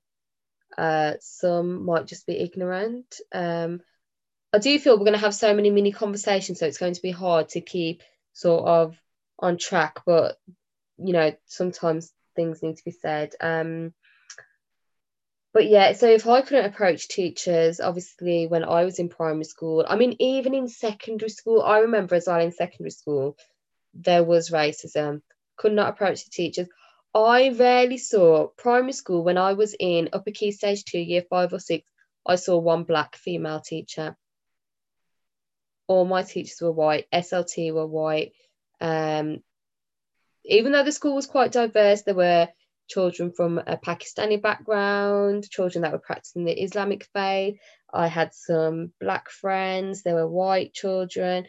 Uh, 0.78 1.13
some 1.20 1.86
might 1.86 2.08
just 2.08 2.25
be 2.25 2.38
ignorant. 2.40 3.20
Um, 3.32 3.82
I 4.53 4.60
do 4.60 4.77
feel 4.79 4.98
we're 4.98 5.05
going 5.05 5.13
to 5.13 5.20
have 5.20 5.36
so 5.36 5.53
many 5.53 5.70
mini 5.70 5.91
conversations, 5.91 6.60
so 6.60 6.65
it's 6.65 6.77
going 6.77 6.93
to 6.93 7.01
be 7.01 7.12
hard 7.12 7.50
to 7.50 7.62
keep 7.62 8.03
sort 8.34 8.67
of 8.67 8.98
on 9.39 9.58
track. 9.58 10.01
But 10.05 10.38
you 10.98 11.13
know, 11.13 11.34
sometimes 11.46 12.12
things 12.36 12.62
need 12.62 12.77
to 12.77 12.84
be 12.84 12.91
said. 12.91 13.34
Um, 13.39 13.93
but 15.53 15.67
yeah, 15.67 15.93
so 15.93 16.08
if 16.08 16.27
I 16.27 16.41
couldn't 16.41 16.65
approach 16.65 17.08
teachers, 17.08 17.79
obviously 17.79 18.48
when 18.48 18.63
I 18.63 18.86
was 18.86 19.00
in 19.00 19.10
primary 19.10 19.43
school, 19.43 19.86
I 19.88 19.96
mean, 19.98 20.15
even 20.20 20.53
in 20.53 20.67
secondary 20.67 21.29
school, 21.29 21.62
I 21.62 21.79
remember 21.79 22.15
as 22.15 22.27
well 22.27 22.39
in 22.39 22.51
secondary 22.51 22.91
school, 22.91 23.36
there 23.93 24.24
was 24.24 24.50
racism. 24.50 25.22
Could 25.58 25.74
not 25.74 25.89
approach 25.89 26.24
the 26.24 26.31
teachers. 26.31 26.67
I 27.13 27.50
rarely 27.50 27.98
saw 27.98 28.48
primary 28.58 28.93
school 28.93 29.24
when 29.24 29.38
I 29.38 29.53
was 29.53 29.75
in 29.77 30.10
upper 30.13 30.31
key 30.31 30.51
stage 30.51 30.86
two, 30.86 31.00
year 31.00 31.24
five 31.29 31.51
or 31.51 31.60
six. 31.60 31.86
I 32.25 32.36
saw 32.36 32.58
one 32.58 32.84
black 32.84 33.15
female 33.17 33.60
teacher 33.60 34.15
all 35.91 36.05
my 36.05 36.24
teachers 36.24 36.62
were 36.62 36.71
white, 36.71 37.05
SLT 37.13 37.74
were 37.74 37.86
white. 37.86 38.31
Um, 38.79 39.43
even 40.45 40.71
though 40.71 40.83
the 40.83 40.91
school 40.91 41.15
was 41.15 41.27
quite 41.27 41.51
diverse, 41.51 42.03
there 42.03 42.15
were 42.15 42.48
children 42.88 43.31
from 43.31 43.57
a 43.60 43.77
Pakistani 43.77 44.41
background, 44.41 45.50
children 45.50 45.81
that 45.81 45.91
were 45.91 46.00
practicing 46.00 46.45
the 46.45 46.63
Islamic 46.63 47.03
faith. 47.13 47.57
I 47.93 48.07
had 48.07 48.33
some 48.33 48.93
black 49.01 49.29
friends, 49.29 50.01
there 50.01 50.15
were 50.15 50.27
white 50.27 50.74
children. 50.74 51.45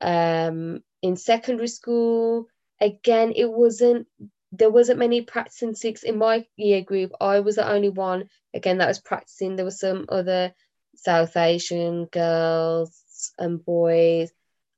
Um, 0.00 0.82
in 1.02 1.16
secondary 1.16 1.68
school, 1.68 2.46
again, 2.80 3.34
it 3.36 3.50
wasn't 3.50 4.06
there 4.54 4.70
wasn't 4.70 4.98
many 4.98 5.22
practicing 5.22 5.74
Sikhs 5.74 6.02
in 6.02 6.18
my 6.18 6.46
year 6.56 6.82
group. 6.82 7.12
I 7.20 7.40
was 7.40 7.56
the 7.56 7.70
only 7.70 7.88
one 7.88 8.28
again 8.54 8.78
that 8.78 8.88
was 8.88 9.00
practicing. 9.00 9.56
There 9.56 9.64
were 9.64 9.70
some 9.70 10.06
other 10.08 10.52
South 10.96 11.36
Asian 11.36 12.06
girls, 12.06 13.01
and 13.38 13.64
boys. 13.64 14.30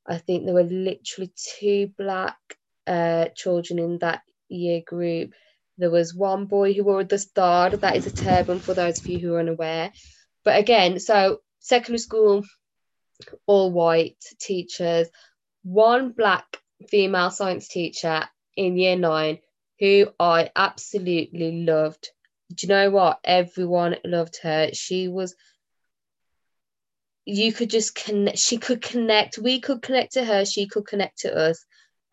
I 0.07 0.19
think 0.19 0.45
there 0.45 0.55
were 0.55 0.65
literally 0.65 1.33
two 1.37 1.91
black 1.97 2.37
uh, 2.87 3.27
children 3.35 3.79
in 3.79 3.99
that 3.99 4.23
year 4.49 4.83
group. 4.87 5.33
There 5.79 5.91
was 5.91 6.15
one 6.15 6.47
boy 6.47 6.73
who 6.75 6.85
wore 6.85 7.03
dastar, 7.05 7.81
that 7.81 7.97
is 7.97 8.07
a 8.07 8.11
turban 8.11 8.61
for 8.61 8.75
those 8.75 9.01
of 9.01 9.09
you 9.09 9.19
who 9.19 9.35
are 9.35 9.41
unaware. 9.41 9.93
But 10.45 10.59
again, 10.59 11.01
so 11.01 11.41
secondary 11.61 11.99
school, 11.99 12.45
all 13.47 13.73
white 13.73 14.23
teachers, 14.41 15.09
one 15.63 16.13
black 16.13 16.45
female 16.89 17.31
science 17.31 17.69
teacher 17.69 18.25
in 18.57 18.77
year 18.77 18.97
nine 18.97 19.39
who 19.81 20.09
I 20.21 20.51
absolutely 20.55 21.65
loved. 21.65 22.09
Do 22.55 22.67
you 22.67 22.73
know 22.73 22.91
what? 22.91 23.21
Everyone 23.25 23.97
loved 24.05 24.39
her. 24.43 24.71
She 24.73 25.09
was 25.09 25.35
you 27.27 27.53
could 27.53 27.71
just 27.71 27.95
connect 27.95 28.39
she 28.39 28.59
could 28.59 28.83
connect 28.83 29.39
we 29.39 29.61
could 29.61 29.81
connect 29.81 30.13
to 30.13 30.25
her 30.25 30.45
she 30.45 30.67
could 30.67 30.87
connect 30.87 31.19
to 31.21 31.35
us 31.35 31.65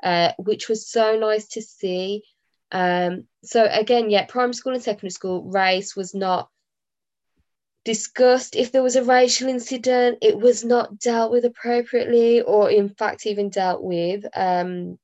uh, 0.04 0.32
which 0.38 0.68
was 0.68 0.88
so 0.88 1.18
nice 1.18 1.48
to 1.50 1.62
see. 1.62 2.24
Um, 2.72 3.26
so 3.44 3.68
again 3.70 4.10
yeah 4.10 4.26
primary 4.26 4.54
school 4.54 4.74
and 4.74 4.82
secondary 4.82 5.10
school 5.10 5.44
race 5.44 5.94
was 5.94 6.16
not 6.16 6.50
discussed. 7.84 8.56
If 8.56 8.72
there 8.72 8.84
was 8.84 8.96
a 8.96 9.04
racial 9.04 9.50
incident 9.50 10.20
it 10.22 10.40
was 10.40 10.64
not 10.64 10.98
dealt 10.98 11.32
with 11.32 11.44
appropriately 11.44 12.42
or 12.42 12.72
in 12.72 12.90
fact 12.90 13.26
even 13.26 13.50
dealt 13.50 13.84
with 13.84 14.24
um, 14.36 14.98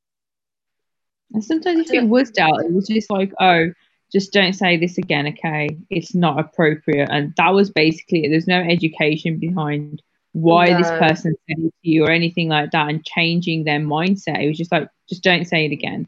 and 1.34 1.44
sometimes 1.44 1.90
if 1.90 2.04
it 2.04 2.08
was 2.08 2.32
dealt 2.32 2.62
it 2.62 2.72
was 2.72 2.88
just 2.88 3.12
like 3.12 3.34
oh 3.42 3.68
just 4.12 4.32
don't 4.32 4.54
say 4.54 4.78
this 4.78 4.98
again, 4.98 5.28
okay? 5.28 5.78
It's 5.90 6.16
not 6.16 6.40
appropriate. 6.40 7.10
And 7.12 7.34
that 7.38 7.54
was 7.54 7.70
basically 7.70 8.26
it. 8.26 8.30
There's 8.30 8.48
no 8.48 8.62
education 8.62 9.38
behind 9.38 10.02
why 10.32 10.68
no. 10.68 10.78
this 10.78 10.90
person 10.90 11.36
said 11.48 11.66
it 11.66 11.74
to 11.84 11.90
you 11.90 12.06
or 12.06 12.12
anything 12.12 12.50
like 12.50 12.72
that 12.72 12.90
and 12.90 13.06
changing 13.06 13.64
their 13.64 13.80
mindset. 13.80 14.42
It 14.42 14.48
was 14.48 14.58
just 14.58 14.72
like, 14.72 14.90
just 15.10 15.24
don't 15.24 15.46
say 15.46 15.66
it 15.66 15.72
again. 15.72 16.08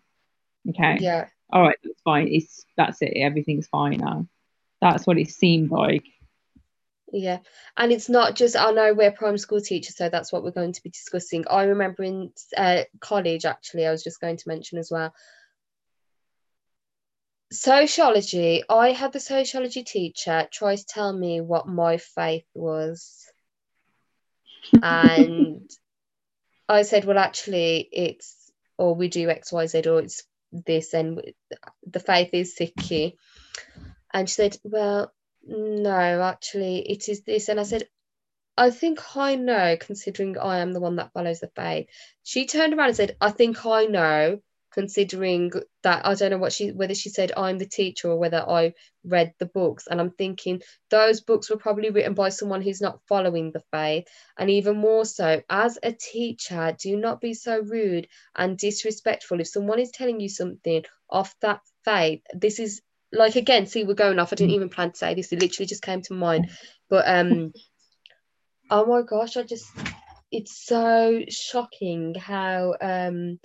Okay. 0.69 0.97
Yeah. 0.99 1.27
All 1.51 1.63
right, 1.63 1.75
that's 1.83 2.01
fine. 2.01 2.27
It's 2.27 2.63
that's 2.77 3.01
it. 3.01 3.13
Everything's 3.17 3.67
fine 3.67 3.97
now. 3.97 4.27
That's 4.81 5.07
what 5.07 5.17
it 5.17 5.29
seemed 5.29 5.71
like. 5.71 6.05
Yeah, 7.11 7.39
and 7.75 7.91
it's 7.91 8.07
not 8.07 8.35
just 8.35 8.55
I 8.55 8.69
know 8.69 8.93
we're 8.93 9.11
primary 9.11 9.39
school 9.39 9.59
teachers, 9.59 9.97
so 9.97 10.09
that's 10.09 10.31
what 10.31 10.43
we're 10.43 10.51
going 10.51 10.73
to 10.73 10.83
be 10.83 10.91
discussing. 10.91 11.45
I 11.49 11.63
remember 11.63 12.03
in 12.03 12.31
uh, 12.55 12.83
college, 12.99 13.45
actually, 13.45 13.87
I 13.87 13.91
was 13.91 14.03
just 14.03 14.21
going 14.21 14.37
to 14.37 14.47
mention 14.47 14.77
as 14.77 14.91
well 14.91 15.11
sociology. 17.59 18.63
I 18.69 18.91
had 18.91 19.11
the 19.11 19.19
sociology 19.19 19.83
teacher 19.83 20.47
try 20.51 20.75
to 20.77 20.85
tell 20.85 21.11
me 21.11 21.41
what 21.41 21.67
my 21.67 21.97
faith 21.97 22.45
was. 22.53 23.25
And 24.81 25.69
i 26.69 26.83
said 26.83 27.03
well 27.03 27.17
actually 27.17 27.89
it's 27.91 28.51
or 28.77 28.93
we 28.93 29.07
do 29.07 29.27
xyz 29.27 29.87
or 29.87 30.01
it's 30.01 30.23
this 30.51 30.93
and 30.93 31.19
the 31.83 31.99
faith 31.99 32.29
is 32.31 32.55
sikhi 32.55 33.15
and 34.13 34.29
she 34.29 34.35
said 34.35 34.55
well 34.63 35.11
no 35.47 36.21
actually 36.21 36.87
it 36.87 37.09
is 37.09 37.23
this. 37.23 37.49
And 37.49 37.59
i 37.59 37.63
said 37.63 37.87
I 38.57 38.71
think 38.71 39.15
I 39.15 39.35
know, 39.35 39.77
considering 39.79 40.37
I 40.37 40.59
am 40.59 40.73
the 40.73 40.81
one 40.81 40.97
that 40.97 41.13
follows 41.13 41.39
the 41.39 41.51
faith. 41.55 41.87
She 42.23 42.45
turned 42.45 42.73
around 42.73 42.87
and 42.87 42.95
said, 42.97 43.15
I 43.21 43.31
think 43.31 43.65
I 43.65 43.85
know, 43.85 44.41
considering 44.71 45.51
that 45.83 46.05
I 46.05 46.13
don't 46.15 46.31
know 46.31 46.37
what 46.37 46.53
she 46.53 46.71
whether 46.71 46.95
she 46.95 47.09
said 47.09 47.31
I'm 47.35 47.57
the 47.57 47.65
teacher 47.65 48.09
or 48.09 48.17
whether 48.17 48.43
I 48.47 48.73
read 49.03 49.33
the 49.39 49.45
books. 49.45 49.87
And 49.87 49.99
I'm 49.99 50.11
thinking 50.11 50.61
those 50.89 51.21
books 51.21 51.49
were 51.49 51.57
probably 51.57 51.89
written 51.89 52.13
by 52.13 52.29
someone 52.29 52.61
who's 52.61 52.81
not 52.81 53.01
following 53.07 53.51
the 53.51 53.63
faith. 53.71 54.05
And 54.37 54.49
even 54.49 54.77
more 54.77 55.05
so 55.05 55.41
as 55.49 55.77
a 55.81 55.91
teacher 55.93 56.75
do 56.79 56.97
not 56.97 57.21
be 57.21 57.33
so 57.33 57.59
rude 57.59 58.07
and 58.35 58.57
disrespectful. 58.57 59.39
If 59.39 59.47
someone 59.47 59.79
is 59.79 59.91
telling 59.91 60.19
you 60.19 60.29
something 60.29 60.83
off 61.09 61.33
that 61.41 61.61
faith 61.85 62.21
this 62.33 62.59
is 62.59 62.81
like 63.11 63.35
again 63.35 63.65
see 63.65 63.83
we're 63.83 63.93
going 63.95 64.19
off. 64.19 64.33
I 64.33 64.35
didn't 64.35 64.55
even 64.55 64.69
plan 64.69 64.91
to 64.91 64.97
say 64.97 65.15
this. 65.15 65.31
It 65.31 65.41
literally 65.41 65.67
just 65.67 65.81
came 65.81 66.01
to 66.03 66.13
mind. 66.13 66.49
But 66.89 67.07
um 67.07 67.53
oh 68.69 68.85
my 68.85 69.01
gosh 69.01 69.37
I 69.37 69.43
just 69.43 69.67
it's 70.31 70.63
so 70.65 71.21
shocking 71.27 72.13
how 72.15 72.75
um 72.79 73.39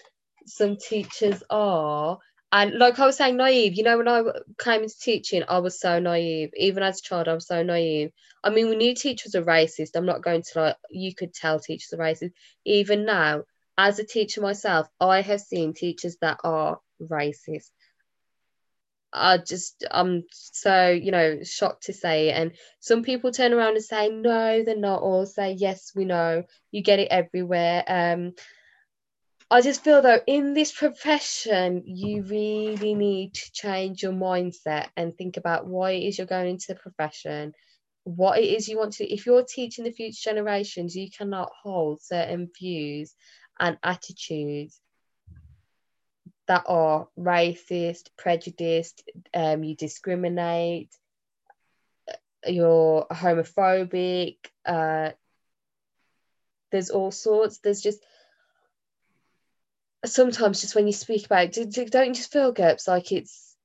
some 0.47 0.77
teachers 0.77 1.43
are 1.51 2.19
and 2.55 2.79
like 2.79 3.01
I 3.01 3.07
was 3.07 3.17
saying, 3.17 3.37
naive. 3.37 3.75
You 3.75 3.83
know, 3.83 3.99
when 3.99 4.07
I 4.07 4.23
came 4.61 4.85
into 4.85 4.95
teaching, 5.01 5.43
I 5.49 5.59
was 5.59 5.81
so 5.81 5.99
naive. 5.99 6.51
Even 6.57 6.85
as 6.85 7.01
a 7.01 7.03
child, 7.03 7.27
I 7.27 7.35
was 7.35 7.49
so 7.49 7.65
naive. 7.65 8.13
I 8.45 8.51
mean, 8.51 8.69
we 8.69 8.77
knew 8.77 8.95
teachers 8.95 9.35
are 9.35 9.43
racist. 9.43 9.97
I'm 9.97 10.07
not 10.07 10.23
going 10.23 10.45
to 10.53 10.61
like. 10.61 10.77
You 10.89 11.13
could 11.13 11.35
tell 11.35 11.59
teachers 11.59 11.93
are 11.93 11.97
racist. 11.97 12.31
Even 12.65 13.07
now, 13.07 13.43
as 13.77 13.99
a 13.99 14.05
teacher 14.05 14.41
myself, 14.41 14.87
I 15.01 15.23
have 15.23 15.41
seen 15.41 15.75
teachers 15.75 16.17
that 16.21 16.39
are 16.45 16.79
racist. 17.03 17.71
I 19.13 19.39
just, 19.39 19.85
I'm 19.91 20.23
so, 20.31 20.91
you 20.91 21.11
know, 21.11 21.43
shocked 21.43 21.87
to 21.87 21.93
say 21.93 22.29
it. 22.29 22.37
And 22.37 22.53
some 22.79 23.03
people 23.03 23.33
turn 23.33 23.53
around 23.53 23.75
and 23.75 23.85
say, 23.85 24.11
no, 24.11 24.63
they're 24.63 24.77
not, 24.77 25.03
or 25.03 25.27
say, 25.27 25.57
yes, 25.59 25.91
we 25.97 26.05
know. 26.05 26.45
You 26.71 26.83
get 26.85 27.01
it 27.01 27.09
everywhere. 27.11 27.83
Um, 27.89 28.35
I 29.55 29.61
just 29.61 29.85
feel 29.85 30.03
though 30.03 30.19
in 30.27 30.53
this 30.53 30.73
profession, 30.73 31.85
you 31.87 32.25
really 32.25 32.93
need 32.93 33.35
to 33.35 33.53
change 33.53 34.03
your 34.03 34.11
mindset 34.11 34.89
and 34.97 35.17
think 35.17 35.37
about 35.37 35.65
why 35.65 35.93
it 35.93 36.03
is 36.03 36.19
you're 36.19 36.27
going 36.27 36.49
into 36.49 36.67
the 36.71 36.75
profession, 36.75 37.53
what 38.03 38.41
it 38.41 38.47
is 38.47 38.69
you 38.69 38.77
want 38.77 38.95
to. 38.95 39.05
If 39.05 39.27
you're 39.27 39.45
teaching 39.45 39.85
the 39.85 39.93
future 39.93 40.19
generations, 40.25 40.97
you 40.97 41.09
cannot 41.09 41.53
hold 41.63 42.03
certain 42.03 42.51
views 42.59 43.15
and 43.61 43.79
attitudes 43.85 44.81
that 46.49 46.65
are 46.67 47.07
racist, 47.17 48.09
prejudiced, 48.19 49.09
um, 49.35 49.63
you 49.63 49.77
discriminate. 49.77 50.93
you're 52.45 53.07
homophobic. 53.09 54.39
Uh, 54.67 55.11
there's 56.73 56.91
all 56.91 57.13
sorts. 57.13 57.59
There's 57.59 57.83
just 57.83 58.05
sometimes 60.05 60.61
just 60.61 60.75
when 60.75 60.87
you 60.87 60.93
speak 60.93 61.27
about 61.27 61.57
it, 61.57 61.91
don't 61.91 62.09
you 62.09 62.15
just 62.15 62.33
feel 62.33 62.53
GURPS 62.53 62.89
like 62.89 63.13
it's 63.13 63.57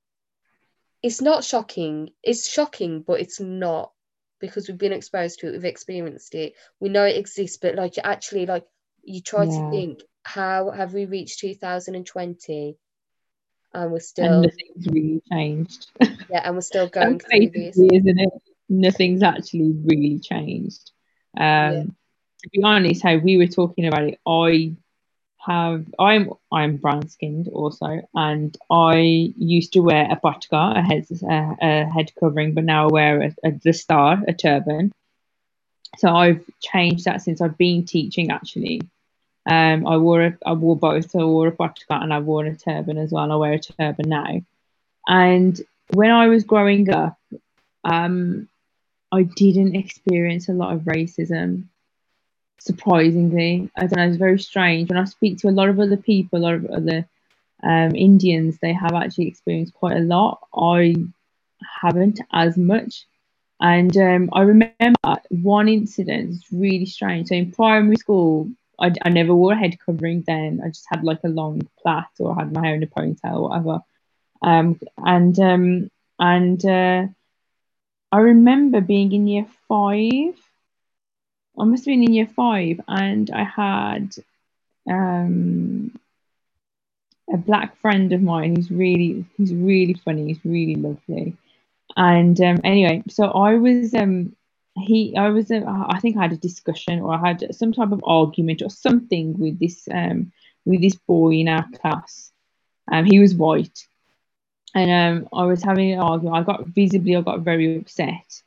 it's 1.02 1.20
not 1.20 1.44
shocking. 1.44 2.10
It's 2.22 2.48
shocking, 2.48 3.02
but 3.06 3.20
it's 3.20 3.40
not 3.40 3.92
because 4.40 4.68
we've 4.68 4.78
been 4.78 4.92
exposed 4.92 5.40
to 5.40 5.48
it, 5.48 5.52
we've 5.52 5.64
experienced 5.64 6.34
it, 6.34 6.54
we 6.80 6.88
know 6.88 7.04
it 7.04 7.16
exists, 7.16 7.58
but 7.58 7.74
like 7.74 7.94
actually 8.02 8.46
like 8.46 8.64
you 9.02 9.20
try 9.20 9.44
yeah. 9.44 9.50
to 9.50 9.70
think 9.70 10.00
how 10.22 10.70
have 10.70 10.94
we 10.94 11.06
reached 11.06 11.40
2020 11.40 12.76
and 13.72 13.92
we're 13.92 14.00
still 14.00 14.24
and 14.24 14.42
nothing's 14.42 14.86
really 14.88 15.22
changed. 15.30 15.90
Yeah, 16.30 16.42
and 16.44 16.54
we're 16.54 16.60
still 16.60 16.88
going 16.88 17.18
through 17.18 17.50
this. 17.50 17.76
Isn't 17.76 18.20
it? 18.20 18.30
Nothing's 18.68 19.22
actually 19.22 19.72
really 19.84 20.20
changed. 20.20 20.92
Um 21.36 21.44
yeah. 21.44 21.82
to 21.82 22.48
be 22.52 22.62
honest, 22.62 23.02
how 23.02 23.16
we 23.16 23.36
were 23.36 23.46
talking 23.46 23.86
about 23.86 24.04
it, 24.04 24.18
I 24.26 24.74
have 25.46 25.86
I'm 25.98 26.30
I'm 26.52 26.76
brown 26.76 27.08
skinned 27.08 27.48
also, 27.48 28.02
and 28.14 28.56
I 28.70 29.32
used 29.36 29.72
to 29.72 29.80
wear 29.80 30.06
a 30.10 30.16
patka, 30.16 30.76
a 30.76 30.82
head 30.82 31.06
a, 31.22 31.56
a 31.60 31.84
head 31.86 32.12
covering, 32.18 32.52
but 32.54 32.64
now 32.64 32.88
I 32.88 32.92
wear 32.92 33.22
a, 33.22 33.48
a, 33.48 33.50
dastar, 33.50 34.22
a 34.28 34.34
turban. 34.34 34.92
So 35.98 36.14
I've 36.14 36.44
changed 36.60 37.06
that 37.06 37.22
since 37.22 37.40
I've 37.40 37.56
been 37.56 37.86
teaching. 37.86 38.30
Actually, 38.30 38.82
um, 39.46 39.86
I 39.86 39.96
wore 39.96 40.22
a, 40.22 40.38
I 40.44 40.52
wore 40.52 40.76
both. 40.76 41.16
I 41.16 41.24
wore 41.24 41.48
a 41.48 41.52
patka 41.52 42.02
and 42.02 42.12
I 42.12 42.18
wore 42.18 42.44
a 42.44 42.54
turban 42.54 42.98
as 42.98 43.10
well. 43.10 43.32
I 43.32 43.36
wear 43.36 43.54
a 43.54 43.58
turban 43.58 44.10
now, 44.10 44.42
and 45.08 45.60
when 45.92 46.10
I 46.10 46.28
was 46.28 46.44
growing 46.44 46.90
up, 46.90 47.18
um, 47.84 48.46
I 49.10 49.22
didn't 49.22 49.74
experience 49.74 50.48
a 50.48 50.52
lot 50.52 50.74
of 50.74 50.82
racism 50.82 51.64
surprisingly. 52.60 53.70
I 53.76 53.80
don't 53.80 53.96
know, 53.96 54.08
it's 54.08 54.16
very 54.16 54.38
strange. 54.38 54.88
When 54.88 54.98
I 54.98 55.04
speak 55.04 55.38
to 55.38 55.48
a 55.48 55.50
lot 55.50 55.68
of 55.68 55.80
other 55.80 55.96
people, 55.96 56.38
a 56.38 56.40
lot 56.40 56.54
of 56.54 56.66
other 56.66 57.06
um, 57.62 57.94
Indians, 57.94 58.58
they 58.60 58.72
have 58.72 58.94
actually 58.94 59.28
experienced 59.28 59.74
quite 59.74 59.96
a 59.96 60.00
lot. 60.00 60.46
I 60.54 60.94
haven't 61.82 62.20
as 62.32 62.56
much. 62.56 63.06
And 63.60 63.94
um, 63.98 64.30
I 64.32 64.42
remember 64.42 65.20
one 65.28 65.68
incident, 65.68 66.30
it's 66.36 66.52
really 66.52 66.86
strange. 66.86 67.28
So 67.28 67.34
in 67.34 67.52
primary 67.52 67.96
school, 67.96 68.48
I, 68.78 68.92
I 69.02 69.10
never 69.10 69.34
wore 69.34 69.52
a 69.52 69.58
head 69.58 69.78
covering 69.84 70.24
then. 70.26 70.60
I 70.64 70.68
just 70.68 70.86
had 70.88 71.04
like 71.04 71.20
a 71.24 71.28
long 71.28 71.68
plait 71.82 72.04
or 72.18 72.32
I 72.32 72.40
had 72.40 72.52
my 72.52 72.64
hair 72.64 72.74
in 72.74 72.82
a 72.82 72.86
ponytail 72.86 73.36
or 73.36 73.48
whatever. 73.48 73.80
Um, 74.42 74.80
and 74.96 75.38
um, 75.38 75.90
and 76.18 76.64
uh, 76.64 77.06
I 78.10 78.18
remember 78.18 78.80
being 78.80 79.12
in 79.12 79.26
year 79.26 79.46
five 79.68 80.34
I 81.60 81.64
must 81.64 81.82
have 81.84 81.92
been 81.92 82.02
in 82.02 82.14
year 82.14 82.26
five, 82.26 82.80
and 82.88 83.30
I 83.30 83.44
had 83.44 84.14
um, 84.88 85.92
a 87.32 87.36
black 87.36 87.76
friend 87.80 88.12
of 88.12 88.22
mine 88.22 88.56
who's 88.56 88.70
really 88.70 89.26
he's 89.36 89.52
really 89.52 89.94
funny. 89.94 90.28
He's 90.28 90.44
really 90.44 90.76
lovely. 90.76 91.36
And 91.96 92.40
um, 92.40 92.60
anyway, 92.64 93.02
so 93.08 93.24
I 93.26 93.56
was 93.56 93.92
um, 93.94 94.34
he 94.76 95.14
I 95.16 95.28
was 95.28 95.50
uh, 95.50 95.62
I 95.66 96.00
think 96.00 96.16
I 96.16 96.22
had 96.22 96.32
a 96.32 96.36
discussion 96.36 97.00
or 97.00 97.14
I 97.14 97.28
had 97.28 97.54
some 97.54 97.72
type 97.72 97.92
of 97.92 98.02
argument 98.04 98.62
or 98.62 98.70
something 98.70 99.38
with 99.38 99.58
this 99.58 99.86
um, 99.92 100.32
with 100.64 100.80
this 100.80 100.94
boy 100.94 101.34
in 101.34 101.48
our 101.48 101.66
class. 101.72 102.32
Um, 102.90 103.04
he 103.04 103.18
was 103.18 103.34
white, 103.34 103.86
and 104.74 104.90
um, 104.90 105.28
I 105.32 105.44
was 105.44 105.62
having 105.62 105.92
an 105.92 106.00
argument. 106.00 106.36
I 106.36 106.42
got 106.42 106.68
visibly 106.68 107.16
I 107.16 107.20
got 107.20 107.40
very 107.40 107.76
upset 107.76 108.42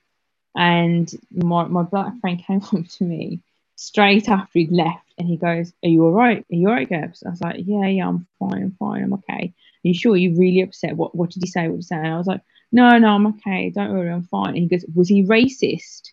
and 0.55 1.11
my, 1.31 1.65
my 1.65 1.83
black 1.83 2.19
friend 2.19 2.43
came 2.45 2.61
up 2.73 2.87
to 2.87 3.03
me 3.03 3.39
straight 3.75 4.29
after 4.29 4.59
he'd 4.59 4.71
left 4.71 5.13
and 5.17 5.27
he 5.27 5.37
goes, 5.37 5.73
Are 5.83 5.89
you 5.89 6.05
all 6.05 6.11
right? 6.11 6.39
Are 6.39 6.55
you 6.55 6.67
all 6.67 6.75
right, 6.75 6.89
Gebs? 6.89 7.25
I 7.25 7.29
was 7.29 7.41
like, 7.41 7.57
Yeah, 7.65 7.87
yeah, 7.87 8.07
I'm 8.07 8.27
fine, 8.39 8.63
I'm 8.63 8.75
fine, 8.79 9.03
I'm 9.03 9.13
okay. 9.13 9.53
Are 9.53 9.87
you 9.87 9.93
sure 9.93 10.15
you're 10.15 10.37
really 10.37 10.61
upset? 10.61 10.95
What 10.95 11.15
what 11.15 11.31
did 11.31 11.43
he 11.43 11.49
say? 11.49 11.67
What 11.67 11.75
did 11.75 11.77
he 11.77 11.83
say? 11.83 11.95
And 11.97 12.07
I 12.07 12.17
was 12.17 12.27
like, 12.27 12.41
No, 12.71 12.97
no, 12.97 13.09
I'm 13.09 13.27
okay, 13.27 13.69
don't 13.69 13.93
worry, 13.93 14.11
I'm 14.11 14.23
fine. 14.23 14.49
And 14.49 14.57
he 14.57 14.67
goes, 14.67 14.85
Was 14.93 15.09
he 15.09 15.23
racist? 15.23 16.11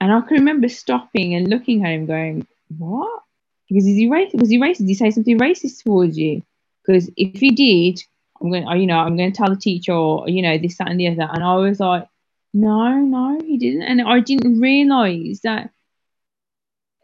And 0.00 0.12
I 0.12 0.20
can 0.20 0.38
remember 0.38 0.68
stopping 0.68 1.34
and 1.34 1.48
looking 1.48 1.84
at 1.84 1.92
him 1.92 2.06
going, 2.06 2.46
What? 2.76 3.22
Because 3.68 3.86
is 3.86 3.96
he 3.96 4.08
racist? 4.08 4.40
Was 4.40 4.50
he 4.50 4.58
racist? 4.58 4.78
Did 4.78 4.88
he 4.88 4.94
say 4.94 5.10
something 5.10 5.38
racist 5.38 5.82
towards 5.82 6.16
you? 6.16 6.42
Because 6.86 7.10
if 7.16 7.38
he 7.38 7.50
did, 7.50 8.02
I'm 8.40 8.50
going, 8.50 8.66
to, 8.66 8.76
you 8.78 8.86
know, 8.86 8.98
I'm 8.98 9.16
going 9.16 9.30
to 9.30 9.36
tell 9.36 9.50
the 9.50 9.60
teacher, 9.60 9.92
or 9.92 10.28
you 10.28 10.40
know, 10.40 10.56
this, 10.56 10.78
that, 10.78 10.88
and 10.88 10.98
the 10.98 11.08
other. 11.08 11.28
And 11.30 11.44
I 11.44 11.56
was 11.56 11.80
like, 11.80 12.08
no, 12.52 12.98
no, 12.98 13.38
he 13.44 13.58
didn't. 13.58 13.82
And 13.82 14.00
I 14.02 14.20
didn't 14.20 14.60
realise 14.60 15.40
that 15.40 15.70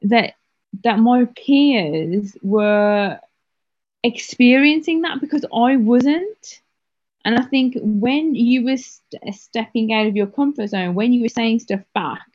that 0.03 0.35
that 0.83 0.99
my 0.99 1.27
peers 1.37 2.37
were 2.43 3.19
experiencing 4.03 5.03
that 5.03 5.21
because 5.21 5.45
I 5.55 5.77
wasn't. 5.77 6.61
And 7.25 7.39
I 7.39 7.43
think 7.43 7.77
when 7.81 8.35
you 8.35 8.65
were 8.65 8.77
st- 8.77 9.35
stepping 9.35 9.93
out 9.93 10.07
of 10.07 10.17
your 10.17 10.27
comfort 10.27 10.69
zone, 10.69 10.95
when 10.95 11.13
you 11.13 11.23
were 11.23 11.29
saying 11.29 11.61
stuff 11.61 11.81
back, 11.95 12.27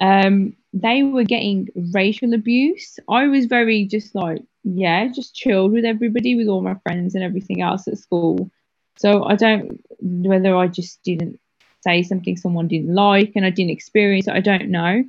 um, 0.00 0.54
they 0.72 1.02
were 1.02 1.24
getting 1.24 1.68
racial 1.92 2.32
abuse. 2.34 2.98
I 3.08 3.26
was 3.26 3.46
very 3.46 3.84
just 3.84 4.14
like, 4.14 4.42
yeah, 4.64 5.06
just 5.08 5.34
chilled 5.34 5.72
with 5.72 5.84
everybody, 5.84 6.36
with 6.36 6.48
all 6.48 6.62
my 6.62 6.74
friends 6.82 7.14
and 7.14 7.24
everything 7.24 7.62
else 7.62 7.86
at 7.88 7.98
school. 7.98 8.50
So 8.96 9.24
I 9.24 9.36
don't 9.36 9.80
whether 10.00 10.56
I 10.56 10.68
just 10.68 11.02
didn't 11.02 11.38
say 11.82 12.02
something 12.02 12.36
someone 12.36 12.68
didn't 12.68 12.94
like 12.94 13.32
and 13.36 13.44
I 13.44 13.50
didn't 13.50 13.70
experience 13.72 14.28
it. 14.28 14.34
I 14.34 14.40
don't 14.40 14.70
know. 14.70 15.04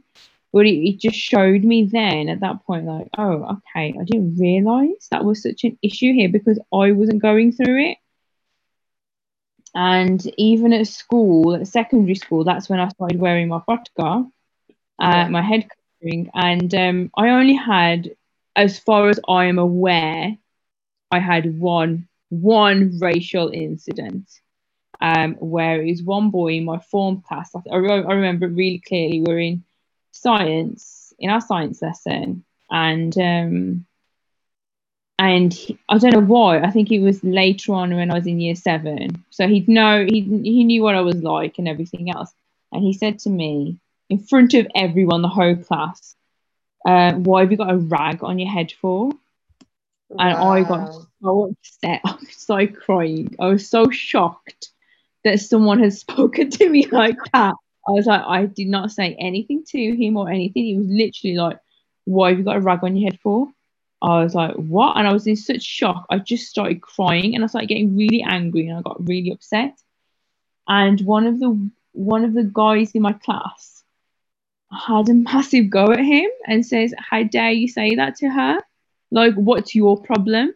But 0.53 0.65
it, 0.65 0.75
it 0.89 0.99
just 0.99 1.15
showed 1.17 1.63
me 1.63 1.85
then 1.85 2.27
at 2.27 2.41
that 2.41 2.65
point, 2.65 2.85
like, 2.85 3.07
oh, 3.17 3.57
okay, 3.75 3.95
I 3.99 4.03
didn't 4.03 4.37
realize 4.37 5.07
that 5.09 5.23
was 5.23 5.41
such 5.41 5.63
an 5.63 5.77
issue 5.81 6.13
here 6.13 6.29
because 6.29 6.59
I 6.73 6.91
wasn't 6.91 7.21
going 7.21 7.53
through 7.53 7.91
it. 7.91 7.97
And 9.73 10.21
even 10.37 10.73
at 10.73 10.87
school, 10.87 11.55
at 11.55 11.67
secondary 11.67 12.15
school, 12.15 12.43
that's 12.43 12.67
when 12.67 12.81
I 12.81 12.89
started 12.89 13.19
wearing 13.19 13.47
my 13.47 13.59
patka, 13.59 14.29
uh, 14.99 15.29
my 15.29 15.41
head 15.41 15.69
covering. 15.69 16.29
And 16.33 16.75
um, 16.75 17.11
I 17.15 17.29
only 17.29 17.55
had, 17.55 18.11
as 18.57 18.77
far 18.77 19.07
as 19.07 19.21
I 19.29 19.45
am 19.45 19.57
aware, 19.57 20.35
I 21.11 21.19
had 21.19 21.57
one 21.59 22.07
one 22.29 22.97
racial 22.99 23.49
incident 23.49 24.25
um, 25.01 25.33
where 25.35 25.81
it 25.81 25.89
was 25.89 26.03
one 26.03 26.29
boy 26.29 26.53
in 26.53 26.65
my 26.65 26.79
form 26.79 27.21
class. 27.21 27.51
I, 27.55 27.61
I 27.71 27.77
remember 27.77 28.47
really 28.47 28.79
clearly. 28.85 29.21
We 29.21 29.33
were 29.33 29.39
in 29.39 29.63
science 30.11 31.13
in 31.17 31.29
our 31.29 31.41
science 31.41 31.81
lesson, 31.81 32.43
and 32.69 33.17
um, 33.17 33.85
and 35.17 35.53
he, 35.53 35.79
I 35.89 35.97
don't 35.97 36.13
know 36.13 36.19
why. 36.21 36.59
I 36.59 36.69
think 36.69 36.91
it 36.91 36.99
was 36.99 37.23
later 37.23 37.73
on 37.73 37.95
when 37.95 38.11
I 38.11 38.15
was 38.15 38.27
in 38.27 38.39
year 38.39 38.55
seven. 38.55 39.23
So 39.31 39.47
he'd 39.47 39.67
know 39.67 40.05
he 40.07 40.21
he 40.43 40.63
knew 40.63 40.83
what 40.83 40.95
I 40.95 41.01
was 41.01 41.21
like 41.23 41.57
and 41.57 41.67
everything 41.67 42.11
else. 42.11 42.31
And 42.71 42.83
he 42.83 42.93
said 42.93 43.19
to 43.19 43.29
me 43.29 43.79
in 44.09 44.19
front 44.19 44.53
of 44.53 44.67
everyone, 44.75 45.21
the 45.23 45.27
whole 45.27 45.55
class, 45.55 46.15
uh, 46.85 47.13
"Why 47.13 47.41
have 47.41 47.51
you 47.51 47.57
got 47.57 47.73
a 47.73 47.77
rag 47.77 48.23
on 48.23 48.37
your 48.37 48.49
head 48.49 48.71
for?" 48.71 49.11
And 50.11 50.37
wow. 50.37 50.51
I 50.51 50.63
got 50.63 50.93
so 51.21 51.51
upset. 51.51 52.01
I 52.05 52.17
started 52.29 52.75
crying. 52.79 53.35
I 53.39 53.47
was 53.47 53.67
so 53.67 53.89
shocked 53.89 54.69
that 55.23 55.39
someone 55.39 55.81
has 55.83 55.99
spoken 56.01 56.49
to 56.51 56.69
me 56.69 56.87
like 56.87 57.17
that. 57.33 57.55
I 57.87 57.91
was 57.91 58.05
like, 58.05 58.21
I 58.25 58.45
did 58.45 58.67
not 58.67 58.91
say 58.91 59.15
anything 59.19 59.63
to 59.69 59.95
him 59.95 60.17
or 60.17 60.29
anything. 60.29 60.63
He 60.63 60.77
was 60.77 60.87
literally 60.87 61.35
like, 61.35 61.57
Why 62.05 62.29
have 62.29 62.37
you 62.37 62.43
got 62.43 62.57
a 62.57 62.61
rag 62.61 62.83
on 62.83 62.95
your 62.95 63.11
head 63.11 63.19
for? 63.21 63.47
I 64.01 64.23
was 64.23 64.35
like, 64.35 64.55
What? 64.55 64.97
And 64.97 65.07
I 65.07 65.13
was 65.13 65.25
in 65.27 65.35
such 65.35 65.63
shock. 65.63 66.05
I 66.09 66.19
just 66.19 66.47
started 66.47 66.81
crying 66.81 67.33
and 67.33 67.43
I 67.43 67.47
started 67.47 67.67
getting 67.69 67.97
really 67.97 68.23
angry 68.23 68.67
and 68.67 68.77
I 68.77 68.81
got 68.81 69.07
really 69.07 69.31
upset. 69.31 69.77
And 70.67 71.01
one 71.01 71.25
of 71.25 71.39
the 71.39 71.69
one 71.93 72.23
of 72.23 72.33
the 72.33 72.43
guys 72.43 72.91
in 72.91 73.01
my 73.01 73.13
class 73.13 73.83
had 74.71 75.09
a 75.09 75.13
massive 75.13 75.69
go 75.69 75.91
at 75.91 75.99
him 75.99 76.29
and 76.47 76.65
says, 76.65 76.93
How 76.97 77.23
dare 77.23 77.51
you 77.51 77.67
say 77.67 77.95
that 77.95 78.17
to 78.17 78.29
her? 78.29 78.59
Like, 79.11 79.33
what's 79.35 79.75
your 79.75 80.01
problem? 80.01 80.53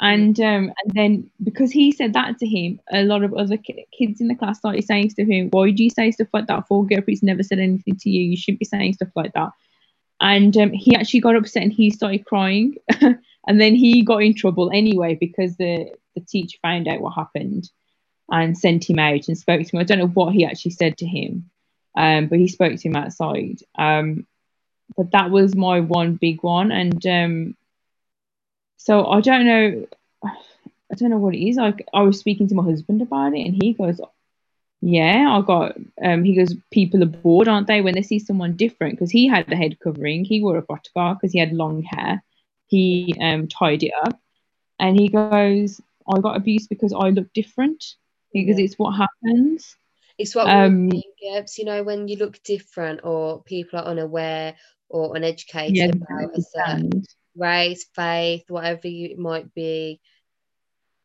And 0.00 0.38
um, 0.40 0.72
and 0.84 0.92
then 0.94 1.30
because 1.42 1.70
he 1.70 1.92
said 1.92 2.14
that 2.14 2.38
to 2.38 2.46
him, 2.46 2.80
a 2.92 3.04
lot 3.04 3.22
of 3.22 3.32
other 3.32 3.56
ki- 3.56 3.86
kids 3.96 4.20
in 4.20 4.28
the 4.28 4.34
class 4.34 4.58
started 4.58 4.84
saying 4.84 5.10
to 5.10 5.24
him, 5.24 5.50
"Why 5.50 5.70
do 5.70 5.84
you 5.84 5.90
say 5.90 6.10
stuff 6.10 6.28
like 6.32 6.48
that 6.48 6.66
for? 6.66 6.84
Gurpreet's 6.84 7.22
never 7.22 7.44
said 7.44 7.60
anything 7.60 7.96
to 7.96 8.10
you. 8.10 8.22
You 8.22 8.36
shouldn't 8.36 8.58
be 8.58 8.64
saying 8.64 8.94
stuff 8.94 9.10
like 9.14 9.32
that." 9.34 9.52
And 10.20 10.56
um, 10.56 10.72
he 10.72 10.96
actually 10.96 11.20
got 11.20 11.36
upset 11.36 11.62
and 11.62 11.72
he 11.72 11.90
started 11.90 12.26
crying, 12.26 12.76
and 13.00 13.60
then 13.60 13.76
he 13.76 14.02
got 14.02 14.22
in 14.22 14.34
trouble 14.34 14.70
anyway 14.72 15.14
because 15.14 15.56
the 15.56 15.92
the 16.16 16.20
teacher 16.20 16.58
found 16.60 16.88
out 16.88 17.00
what 17.00 17.14
happened 17.14 17.70
and 18.30 18.58
sent 18.58 18.88
him 18.88 18.98
out 18.98 19.28
and 19.28 19.38
spoke 19.38 19.62
to 19.64 19.76
him. 19.76 19.80
I 19.80 19.84
don't 19.84 19.98
know 19.98 20.08
what 20.08 20.34
he 20.34 20.44
actually 20.44 20.72
said 20.72 20.98
to 20.98 21.06
him, 21.06 21.50
um, 21.96 22.26
but 22.26 22.38
he 22.40 22.48
spoke 22.48 22.76
to 22.76 22.88
him 22.88 22.96
outside. 22.96 23.60
Um, 23.76 24.26
but 24.96 25.12
that 25.12 25.30
was 25.30 25.54
my 25.54 25.80
one 25.80 26.16
big 26.16 26.42
one, 26.42 26.72
and 26.72 27.06
um, 27.06 27.56
so 28.76 29.06
I 29.06 29.20
don't 29.20 29.46
know. 29.46 29.86
I 30.24 30.94
don't 30.96 31.10
know 31.10 31.18
what 31.18 31.34
it 31.34 31.46
is. 31.46 31.56
Like 31.56 31.86
I 31.94 32.02
was 32.02 32.18
speaking 32.18 32.48
to 32.48 32.54
my 32.54 32.62
husband 32.64 33.02
about 33.02 33.34
it, 33.34 33.46
and 33.46 33.54
he 33.62 33.72
goes, 33.74 34.00
yeah, 34.80 35.28
I 35.30 35.40
got. 35.42 35.76
Um, 36.02 36.24
he 36.24 36.36
goes, 36.36 36.54
people 36.72 37.02
are 37.02 37.06
bored, 37.06 37.48
aren't 37.48 37.66
they, 37.66 37.80
when 37.80 37.94
they 37.94 38.02
see 38.02 38.18
someone 38.18 38.56
different? 38.56 38.94
Because 38.94 39.10
he 39.10 39.26
had 39.28 39.46
the 39.48 39.56
head 39.56 39.78
covering, 39.80 40.24
he 40.24 40.42
wore 40.42 40.58
a 40.58 40.62
bottock 40.62 41.16
because 41.20 41.32
he 41.32 41.38
had 41.38 41.52
long 41.52 41.82
hair. 41.82 42.22
He 42.68 43.14
um 43.20 43.48
tied 43.48 43.82
it 43.82 43.92
up, 44.04 44.18
and 44.78 44.98
he 44.98 45.08
goes, 45.08 45.80
I 46.12 46.20
got 46.20 46.36
abused 46.36 46.58
because 46.58 46.92
I 46.92 46.98
look 47.10 47.32
different 47.32 47.82
because 48.32 48.48
Yeah. 48.48 48.58
it's 48.58 48.74
what 48.78 48.92
happens. 48.92 49.76
It's 50.18 50.34
what 50.34 50.52
Um, 50.52 50.90
we 50.90 51.04
Gibbs, 51.20 51.58
you 51.58 51.64
know, 51.64 51.82
when 51.82 52.08
you 52.08 52.16
look 52.16 52.42
different 52.42 53.00
or 53.04 53.42
people 53.42 53.78
are 53.78 53.86
unaware 53.86 54.56
or 54.88 55.16
uneducated 55.16 55.90
yeah, 55.90 55.90
about 55.90 56.34
a 56.34 56.40
certain. 56.40 57.04
Race, 57.36 57.84
faith, 57.94 58.44
whatever 58.48 58.88
you, 58.88 59.10
it 59.10 59.18
might 59.18 59.52
be, 59.54 60.00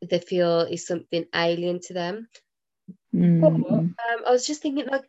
they 0.09 0.19
feel 0.19 0.61
is 0.61 0.85
something 0.87 1.25
alien 1.33 1.79
to 1.81 1.93
them. 1.93 2.27
But 3.41 3.53
Mm, 3.53 3.95
um, 4.11 4.23
I 4.27 4.31
was 4.31 4.45
just 4.45 4.61
thinking, 4.61 4.87
like, 4.87 5.03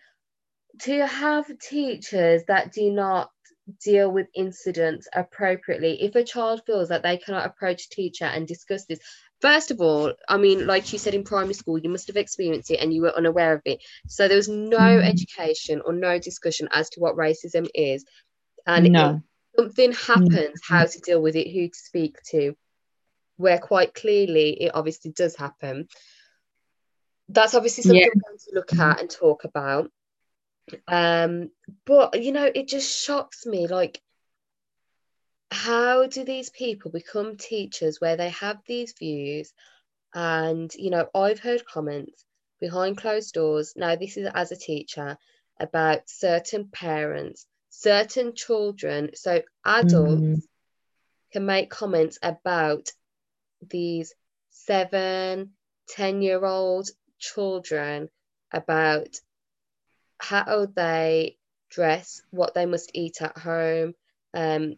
to 0.83 1.07
have 1.07 1.47
teachers 1.59 2.43
that 2.49 2.73
do 2.73 2.91
not 2.91 3.31
deal 3.85 4.11
with 4.11 4.27
incidents 4.35 5.09
appropriately, 5.15 6.03
if 6.03 6.15
a 6.15 6.25
child 6.25 6.63
feels 6.67 6.89
that 6.89 7.03
they 7.03 7.17
cannot 7.19 7.47
approach 7.47 7.85
a 7.87 7.91
teacher 7.91 8.25
and 8.25 8.47
discuss 8.47 8.85
this, 8.87 9.01
first 9.41 9.71
of 9.71 9.81
all, 9.81 10.13
I 10.29 10.37
mean, 10.39 10.67
like 10.67 10.93
you 10.93 10.99
said 10.99 11.15
in 11.15 11.25
primary 11.25 11.55
school, 11.55 11.79
you 11.79 11.91
must 11.91 12.09
have 12.09 12.17
experienced 12.17 12.71
it 12.71 12.81
and 12.81 12.93
you 12.93 13.03
were 13.03 13.17
unaware 13.17 13.55
of 13.55 13.63
it. 13.65 13.81
So 14.07 14.29
there 14.29 14.37
was 14.37 14.49
no 14.49 14.99
Mm. 14.99 15.01
education 15.01 15.83
or 15.85 15.93
no 15.93 16.19
discussion 16.19 16.69
as 16.73 16.91
to 16.91 17.01
what 17.01 17.17
racism 17.17 17.69
is. 17.75 18.05
And 18.67 18.93
no, 18.93 19.23
something 19.61 19.93
happens, 19.93 20.61
how 20.67 20.87
to 20.87 21.01
deal 21.01 21.21
with 21.21 21.37
it, 21.37 21.51
who 21.51 21.69
to 21.69 21.79
speak 21.79 22.17
to, 22.31 22.57
where 23.37 23.59
quite 23.59 23.95
clearly 23.95 24.51
it 24.63 24.73
obviously 24.75 25.11
does 25.11 25.37
happen. 25.37 25.89
That's 27.29 27.55
obviously 27.55 27.85
something 27.85 28.03
Yeah. 28.03 28.37
to 28.39 28.55
look 28.55 28.73
at 28.75 29.01
and 29.01 29.11
talk 29.11 29.45
about. 29.45 29.91
Um, 30.89 31.51
but 31.85 32.23
you 32.23 32.33
know, 32.33 32.51
it 32.55 32.69
just 32.69 33.05
shocks 33.05 33.47
me 33.47 33.67
like 33.67 34.01
how 35.51 36.07
do 36.07 36.25
these 36.25 36.51
people 36.51 36.91
become 36.91 37.37
teachers 37.37 38.01
where 38.01 38.17
they 38.17 38.31
have 38.31 38.59
these 38.67 38.95
views 38.99 39.53
and 40.15 40.73
you 40.75 40.91
know, 40.91 41.09
I've 41.15 41.41
heard 41.41 41.65
comments 41.65 42.25
behind 42.61 42.97
closed 42.99 43.35
doors. 43.35 43.75
Now, 43.77 43.97
this 43.97 44.17
is 44.17 44.29
as 44.33 44.53
a 44.53 44.57
teacher 44.57 45.19
about 45.59 46.09
certain 46.09 46.69
parents, 46.69 47.47
certain 47.71 48.35
children, 48.35 49.11
so 49.17 49.43
adults 49.65 50.25
Mm. 50.25 50.43
can 51.33 51.47
make 51.47 51.71
comments 51.71 52.19
about 52.23 52.91
these 53.63 54.15
seven, 54.51 55.55
10 55.89 56.23
year 56.23 56.45
old 56.45 56.89
children 57.19 58.11
about 58.53 59.09
how 60.19 60.67
they 60.67 61.37
dress, 61.71 62.23
what 62.31 62.55
they 62.55 62.67
must 62.67 62.91
eat 62.95 63.23
at 63.23 63.37
home, 63.39 63.95
um, 64.35 64.77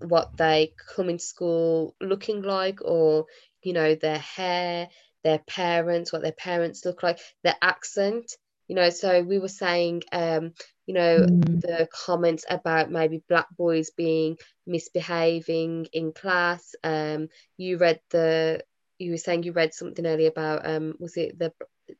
what 0.00 0.32
they 0.36 0.74
come 0.96 1.10
in 1.10 1.18
school 1.18 1.94
looking 2.00 2.42
like, 2.42 2.80
or 2.82 3.26
you 3.62 3.72
know, 3.72 3.94
their 3.94 4.18
hair, 4.18 4.88
their 5.24 5.38
parents, 5.40 6.12
what 6.12 6.22
their 6.22 6.32
parents 6.32 6.84
look 6.84 7.02
like, 7.02 7.18
their 7.42 7.56
accent. 7.62 8.32
You 8.68 8.76
know, 8.76 8.90
so 8.90 9.22
we 9.22 9.38
were 9.38 9.48
saying, 9.48 10.02
um, 10.12 10.54
you 10.86 10.94
know, 10.94 11.26
Mm. 11.26 11.60
the 11.60 11.88
comments 11.92 12.44
about 12.48 12.90
maybe 12.90 13.22
black 13.28 13.48
boys 13.56 13.90
being 13.90 14.38
misbehaving 14.66 15.86
in 15.92 16.12
class. 16.12 16.74
Um, 16.82 17.28
you 17.56 17.76
read 17.78 18.00
the, 18.10 18.64
you 18.98 19.10
were 19.10 19.18
saying 19.18 19.42
you 19.42 19.52
read 19.52 19.74
something 19.74 20.06
earlier 20.06 20.28
about, 20.28 20.66
um, 20.66 20.94
was 20.98 21.16
it 21.16 21.38
the 21.38 21.52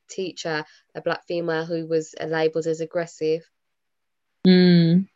teacher, 0.09 0.65
a 0.95 1.01
black 1.01 1.25
female 1.27 1.65
who 1.65 1.85
was 1.85 2.15
labelled 2.25 2.67
as 2.67 2.81
aggressive? 2.81 3.43
Mm. 4.45 5.07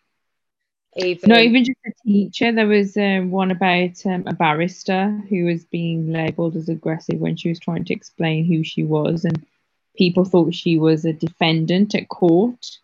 Even 0.97 1.29
Not 1.29 1.41
even 1.41 1.63
just 1.63 1.79
a 1.86 1.91
teacher. 2.05 2.51
There 2.51 2.67
was 2.67 2.97
um, 2.97 3.31
one 3.31 3.51
about 3.51 4.05
um, 4.05 4.25
a 4.27 4.34
barrister 4.34 5.10
who 5.29 5.45
was 5.45 5.63
being 5.63 6.12
labelled 6.12 6.57
as 6.57 6.67
aggressive 6.67 7.19
when 7.19 7.38
she 7.38 7.47
was 7.47 7.60
trying 7.60 7.86
to 7.86 7.93
explain 7.93 8.43
who 8.43 8.63
she 8.65 8.84
was, 8.84 9.23
and 9.23 9.45
people 9.95 10.25
thought 10.25 10.53
she 10.53 10.77
was 10.77 11.05
a 11.05 11.13
defendant 11.13 11.95
at 11.95 12.10
court. 12.10 12.79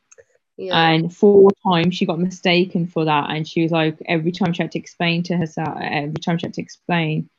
Yeah, 0.58 0.90
And 0.90 1.16
four 1.16 1.52
times 1.64 1.96
she 1.96 2.06
got 2.06 2.20
mistaken 2.20 2.88
for 2.88 3.06
that, 3.06 3.30
and 3.30 3.48
she 3.48 3.62
was 3.62 3.72
like, 3.72 3.98
every 4.08 4.32
time 4.32 4.54
she 4.54 4.64
had 4.64 4.72
to 4.72 4.80
explain 4.80 5.24
to 5.24 5.38
herself, 5.38 5.78
every 5.80 6.20
time 6.20 6.40
she 6.40 6.48
had 6.48 6.56
to 6.56 6.62
explain, 6.62 7.30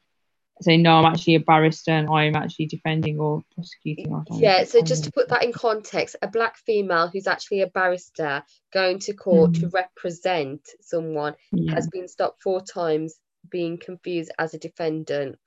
say, 0.60 0.76
no, 0.76 0.98
I'm 0.98 1.04
actually 1.04 1.34
a 1.34 1.40
barrister 1.40 1.90
and 1.90 2.08
I'm 2.08 2.36
actually 2.36 2.66
defending 2.66 3.18
or 3.18 3.42
prosecuting. 3.54 4.10
Know. 4.10 4.24
yeah. 4.32 4.64
So 4.64 4.82
just 4.82 5.04
to 5.04 5.12
put 5.12 5.28
that 5.28 5.44
in 5.44 5.52
context, 5.52 6.16
a 6.22 6.28
black 6.28 6.56
female 6.58 7.08
who's 7.08 7.26
actually 7.26 7.62
a 7.62 7.66
barrister 7.66 8.42
going 8.72 9.00
to 9.00 9.14
court 9.14 9.54
to 9.54 9.68
represent 9.68 10.68
someone 10.80 11.34
yeah. 11.52 11.74
has 11.74 11.88
been 11.88 12.08
stopped 12.08 12.42
four 12.42 12.60
times 12.60 13.18
being 13.50 13.78
confused 13.78 14.30
as 14.38 14.54
a 14.54 14.58
defendant. 14.58 15.38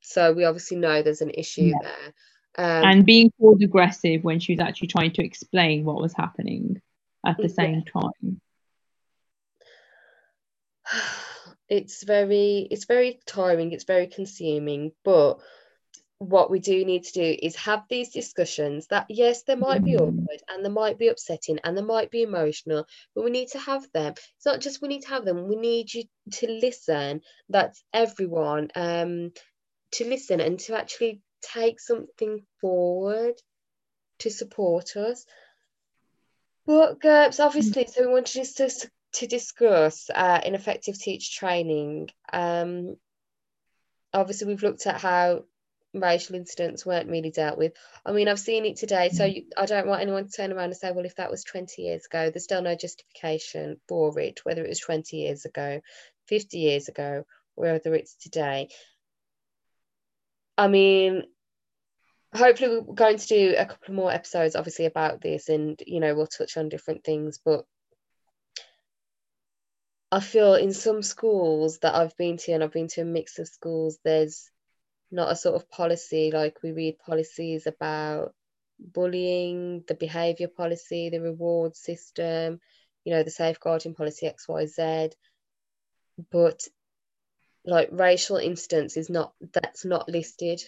So 0.00 0.32
we 0.32 0.44
obviously 0.44 0.78
know 0.78 1.02
there's 1.02 1.22
an 1.22 1.30
issue 1.30 1.72
there. 1.80 2.14
Um, 2.54 2.84
and 2.84 3.06
being 3.06 3.32
called 3.38 3.62
aggressive 3.62 4.24
when 4.24 4.38
she 4.38 4.52
was 4.52 4.60
actually 4.60 4.88
trying 4.88 5.12
to 5.12 5.24
explain 5.24 5.84
what 5.84 6.00
was 6.00 6.12
happening 6.12 6.82
at 7.24 7.36
the 7.38 7.48
same 7.48 7.82
time. 7.84 8.40
it's 11.68 12.02
very 12.02 12.66
it's 12.70 12.84
very 12.84 13.20
tiring 13.26 13.72
it's 13.72 13.84
very 13.84 14.06
consuming 14.06 14.92
but 15.04 15.38
what 16.18 16.50
we 16.50 16.60
do 16.60 16.84
need 16.84 17.02
to 17.02 17.12
do 17.12 17.36
is 17.42 17.56
have 17.56 17.82
these 17.88 18.10
discussions 18.10 18.86
that 18.88 19.06
yes 19.08 19.42
there 19.42 19.56
might 19.56 19.84
be 19.84 19.92
Mm. 19.92 20.02
awkward 20.02 20.42
and 20.48 20.64
there 20.64 20.72
might 20.72 20.98
be 20.98 21.08
upsetting 21.08 21.58
and 21.64 21.76
there 21.76 21.84
might 21.84 22.10
be 22.10 22.22
emotional 22.22 22.86
but 23.14 23.24
we 23.24 23.30
need 23.30 23.48
to 23.48 23.58
have 23.58 23.84
them 23.92 24.12
it's 24.36 24.46
not 24.46 24.60
just 24.60 24.80
we 24.80 24.88
need 24.88 25.02
to 25.02 25.08
have 25.08 25.24
them 25.24 25.48
we 25.48 25.56
need 25.56 25.92
you 25.92 26.04
to 26.32 26.48
listen 26.48 27.22
that's 27.48 27.82
everyone 27.92 28.68
um 28.76 29.32
to 29.92 30.08
listen 30.08 30.40
and 30.40 30.60
to 30.60 30.76
actually 30.76 31.20
take 31.40 31.80
something 31.80 32.44
forward 32.60 33.34
to 34.20 34.30
support 34.30 34.96
us 34.96 35.26
but 36.66 37.00
GURPS, 37.00 37.40
obviously, 37.40 37.86
so 37.86 38.06
we 38.06 38.12
wanted 38.12 38.32
just 38.32 38.58
to, 38.58 38.70
to 39.14 39.26
discuss 39.26 40.08
uh, 40.14 40.40
ineffective 40.44 40.98
teacher 40.98 41.30
training. 41.38 42.08
Um, 42.32 42.96
obviously, 44.12 44.48
we've 44.48 44.62
looked 44.62 44.86
at 44.86 45.00
how 45.00 45.44
racial 45.94 46.36
incidents 46.36 46.86
weren't 46.86 47.10
really 47.10 47.30
dealt 47.30 47.58
with. 47.58 47.72
I 48.04 48.12
mean, 48.12 48.28
I've 48.28 48.38
seen 48.38 48.64
it 48.64 48.76
today, 48.76 49.10
so 49.10 49.24
you, 49.24 49.44
I 49.56 49.66
don't 49.66 49.86
want 49.86 50.02
anyone 50.02 50.24
to 50.24 50.30
turn 50.30 50.52
around 50.52 50.66
and 50.66 50.76
say, 50.76 50.90
well, 50.90 51.04
if 51.04 51.16
that 51.16 51.30
was 51.30 51.44
20 51.44 51.82
years 51.82 52.06
ago, 52.06 52.30
there's 52.30 52.44
still 52.44 52.62
no 52.62 52.74
justification 52.74 53.78
for 53.88 54.18
it, 54.18 54.40
whether 54.44 54.64
it 54.64 54.68
was 54.68 54.80
20 54.80 55.16
years 55.16 55.44
ago, 55.44 55.80
50 56.28 56.58
years 56.58 56.88
ago, 56.88 57.24
or 57.56 57.72
whether 57.72 57.94
it's 57.94 58.14
today. 58.16 58.68
I 60.56 60.68
mean, 60.68 61.24
hopefully 62.34 62.80
we're 62.80 62.94
going 62.94 63.18
to 63.18 63.26
do 63.26 63.54
a 63.56 63.66
couple 63.66 63.94
more 63.94 64.12
episodes 64.12 64.56
obviously 64.56 64.86
about 64.86 65.20
this 65.20 65.48
and 65.48 65.82
you 65.86 66.00
know 66.00 66.14
we'll 66.14 66.26
touch 66.26 66.56
on 66.56 66.68
different 66.68 67.04
things 67.04 67.38
but 67.44 67.64
i 70.10 70.20
feel 70.20 70.54
in 70.54 70.72
some 70.72 71.02
schools 71.02 71.78
that 71.80 71.94
i've 71.94 72.16
been 72.16 72.36
to 72.38 72.52
and 72.52 72.64
i've 72.64 72.72
been 72.72 72.88
to 72.88 73.02
a 73.02 73.04
mix 73.04 73.38
of 73.38 73.48
schools 73.48 73.98
there's 74.04 74.50
not 75.10 75.30
a 75.30 75.36
sort 75.36 75.56
of 75.56 75.70
policy 75.70 76.30
like 76.32 76.56
we 76.62 76.72
read 76.72 76.98
policies 76.98 77.66
about 77.66 78.34
bullying 78.78 79.84
the 79.86 79.94
behavior 79.94 80.48
policy 80.48 81.10
the 81.10 81.20
reward 81.20 81.76
system 81.76 82.58
you 83.04 83.12
know 83.12 83.22
the 83.22 83.30
safeguarding 83.30 83.94
policy 83.94 84.30
xyz 84.48 85.12
but 86.30 86.66
like 87.64 87.88
racial 87.92 88.38
incidents 88.38 88.96
is 88.96 89.10
not 89.10 89.34
that's 89.52 89.84
not 89.84 90.08
listed 90.08 90.60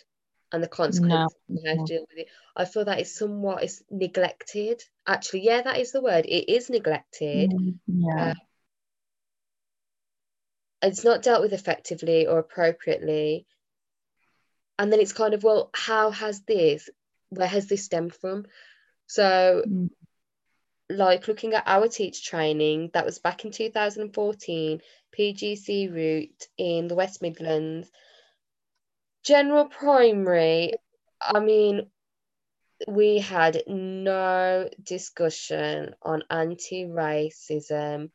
and 0.52 0.62
the 0.62 0.68
consequences 0.68 1.36
No, 1.48 1.60
how 1.66 1.84
to 1.84 1.92
deal 1.92 2.06
with 2.08 2.18
it. 2.18 2.28
I 2.56 2.64
feel 2.64 2.84
that 2.84 3.00
is 3.00 3.14
somewhat 3.14 3.64
is 3.64 3.82
neglected. 3.90 4.82
Actually, 5.06 5.44
yeah, 5.44 5.62
that 5.62 5.78
is 5.78 5.92
the 5.92 6.00
word. 6.00 6.26
It 6.26 6.48
is 6.48 6.70
neglected. 6.70 7.50
Mm, 7.50 7.78
Yeah. 7.86 8.34
It's 10.82 11.02
not 11.04 11.22
dealt 11.22 11.40
with 11.40 11.52
effectively 11.54 12.26
or 12.26 12.38
appropriately. 12.38 13.46
And 14.78 14.92
then 14.92 15.00
it's 15.00 15.12
kind 15.12 15.34
of, 15.34 15.42
well, 15.42 15.70
how 15.72 16.10
has 16.10 16.42
this, 16.42 16.90
where 17.30 17.48
has 17.48 17.66
this 17.68 17.84
stemmed 17.84 18.14
from? 18.14 18.46
So, 19.06 19.64
Mm. 19.66 19.90
like 20.90 21.26
looking 21.26 21.54
at 21.54 21.64
our 21.66 21.88
teach 21.88 22.24
training, 22.24 22.90
that 22.92 23.06
was 23.06 23.18
back 23.18 23.44
in 23.44 23.50
2014, 23.50 24.82
PGC 25.16 25.88
route 25.88 26.48
in 26.58 26.88
the 26.88 26.94
West 26.94 27.22
Midlands. 27.22 27.90
General 29.24 29.66
primary, 29.66 30.74
I 31.20 31.40
mean, 31.40 31.90
we 32.86 33.18
had 33.18 33.62
no 33.66 34.68
discussion 34.82 35.94
on 36.02 36.22
anti 36.30 36.84
racism. 36.84 38.10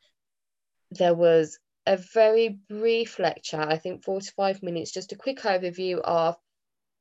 There 0.92 1.14
was 1.14 1.58
a 1.86 1.96
very 1.96 2.48
brief 2.68 3.18
lecture, 3.18 3.60
I 3.60 3.78
think 3.78 4.04
45 4.04 4.62
minutes, 4.62 4.92
just 4.92 5.12
a 5.12 5.16
quick 5.16 5.38
overview 5.40 5.98
of 6.00 6.36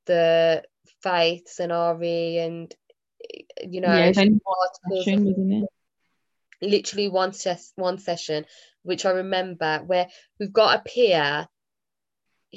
the 0.06 0.63
faiths 1.04 1.60
and 1.60 1.72
RE 1.72 2.38
and 2.39 2.76
you 3.62 3.82
know, 3.82 3.95
yeah, 3.95 4.06
it's 4.06 4.17
only 4.17 4.39
one 4.43 4.56
articles 4.62 5.06
session, 5.06 5.19
of- 5.19 5.26
wasn't 5.38 5.63
it? 5.63 5.69
literally 6.62 7.08
one 7.08 7.34
ses- 7.34 7.74
one 7.76 7.98
session, 7.98 8.45
which 8.84 9.06
I 9.06 9.12
remember 9.12 9.80
where 9.86 10.10
we've 10.39 10.52
got 10.52 10.80
a 10.80 10.84
peer 10.84 11.48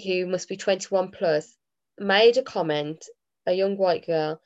who 0.02 0.26
must 0.26 0.48
be 0.48 0.56
21 0.56 1.10
plus 1.10 1.56
made 1.98 2.36
a 2.36 2.42
comment, 2.42 3.04
a 3.46 3.52
young 3.52 3.76
white 3.76 4.06
girl. 4.06 4.40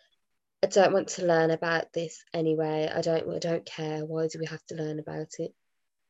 I 0.62 0.68
don't 0.68 0.92
want 0.92 1.08
to 1.08 1.26
learn 1.26 1.50
about 1.50 1.92
this 1.92 2.24
anyway. 2.32 2.90
I 2.92 3.00
don't 3.00 3.28
I 3.34 3.38
don't 3.38 3.64
care. 3.64 4.04
Why 4.04 4.26
do 4.26 4.38
we 4.38 4.46
have 4.46 4.64
to 4.66 4.74
learn 4.74 4.98
about 4.98 5.34
it? 5.38 5.52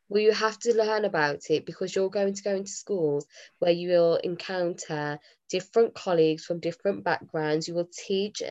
Well, 0.09 0.23
you 0.23 0.33
have 0.33 0.59
to 0.61 0.75
learn 0.75 1.05
about 1.05 1.51
it 1.51 1.67
because 1.67 1.95
you're 1.95 2.11
going 2.11 2.35
to 2.35 2.43
go 2.43 2.55
into 2.55 2.71
schools 2.71 3.27
where 3.59 3.73
you 3.73 3.89
will 3.89 4.17
encounter 4.17 5.19
different 5.51 5.95
colleagues 5.95 6.45
from 6.45 6.61
different 6.61 7.03
backgrounds. 7.03 7.67
You 7.67 7.75
will 7.75 7.91
teach 7.93 8.43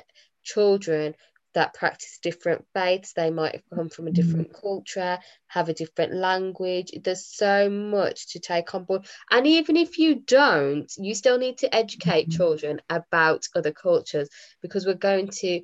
children 0.44 1.16
that 1.56 1.74
practice 1.74 2.20
different 2.22 2.66
faiths. 2.74 3.14
They 3.14 3.32
might 3.32 3.54
have 3.56 3.70
come 3.74 3.90
from 3.90 4.08
a 4.08 4.12
different 4.12 4.54
culture, 4.54 5.20
have 5.48 5.70
a 5.70 5.74
different 5.74 6.14
language. 6.14 6.92
There's 7.04 7.26
so 7.26 7.70
much 7.70 8.30
to 8.34 8.40
take 8.40 8.76
on 8.76 8.86
board. 8.86 9.08
And 9.32 9.48
even 9.48 9.76
if 9.78 9.98
you 9.98 10.16
don't, 10.16 10.92
you 10.98 11.16
still 11.16 11.40
need 11.40 11.58
to 11.60 11.76
educate 11.76 12.30
Mhm. 12.30 12.32
children 12.32 12.82
about 12.90 13.48
other 13.56 13.72
cultures 13.74 14.30
because 14.62 14.86
we're 14.86 14.96
going 14.96 15.30
to, 15.42 15.62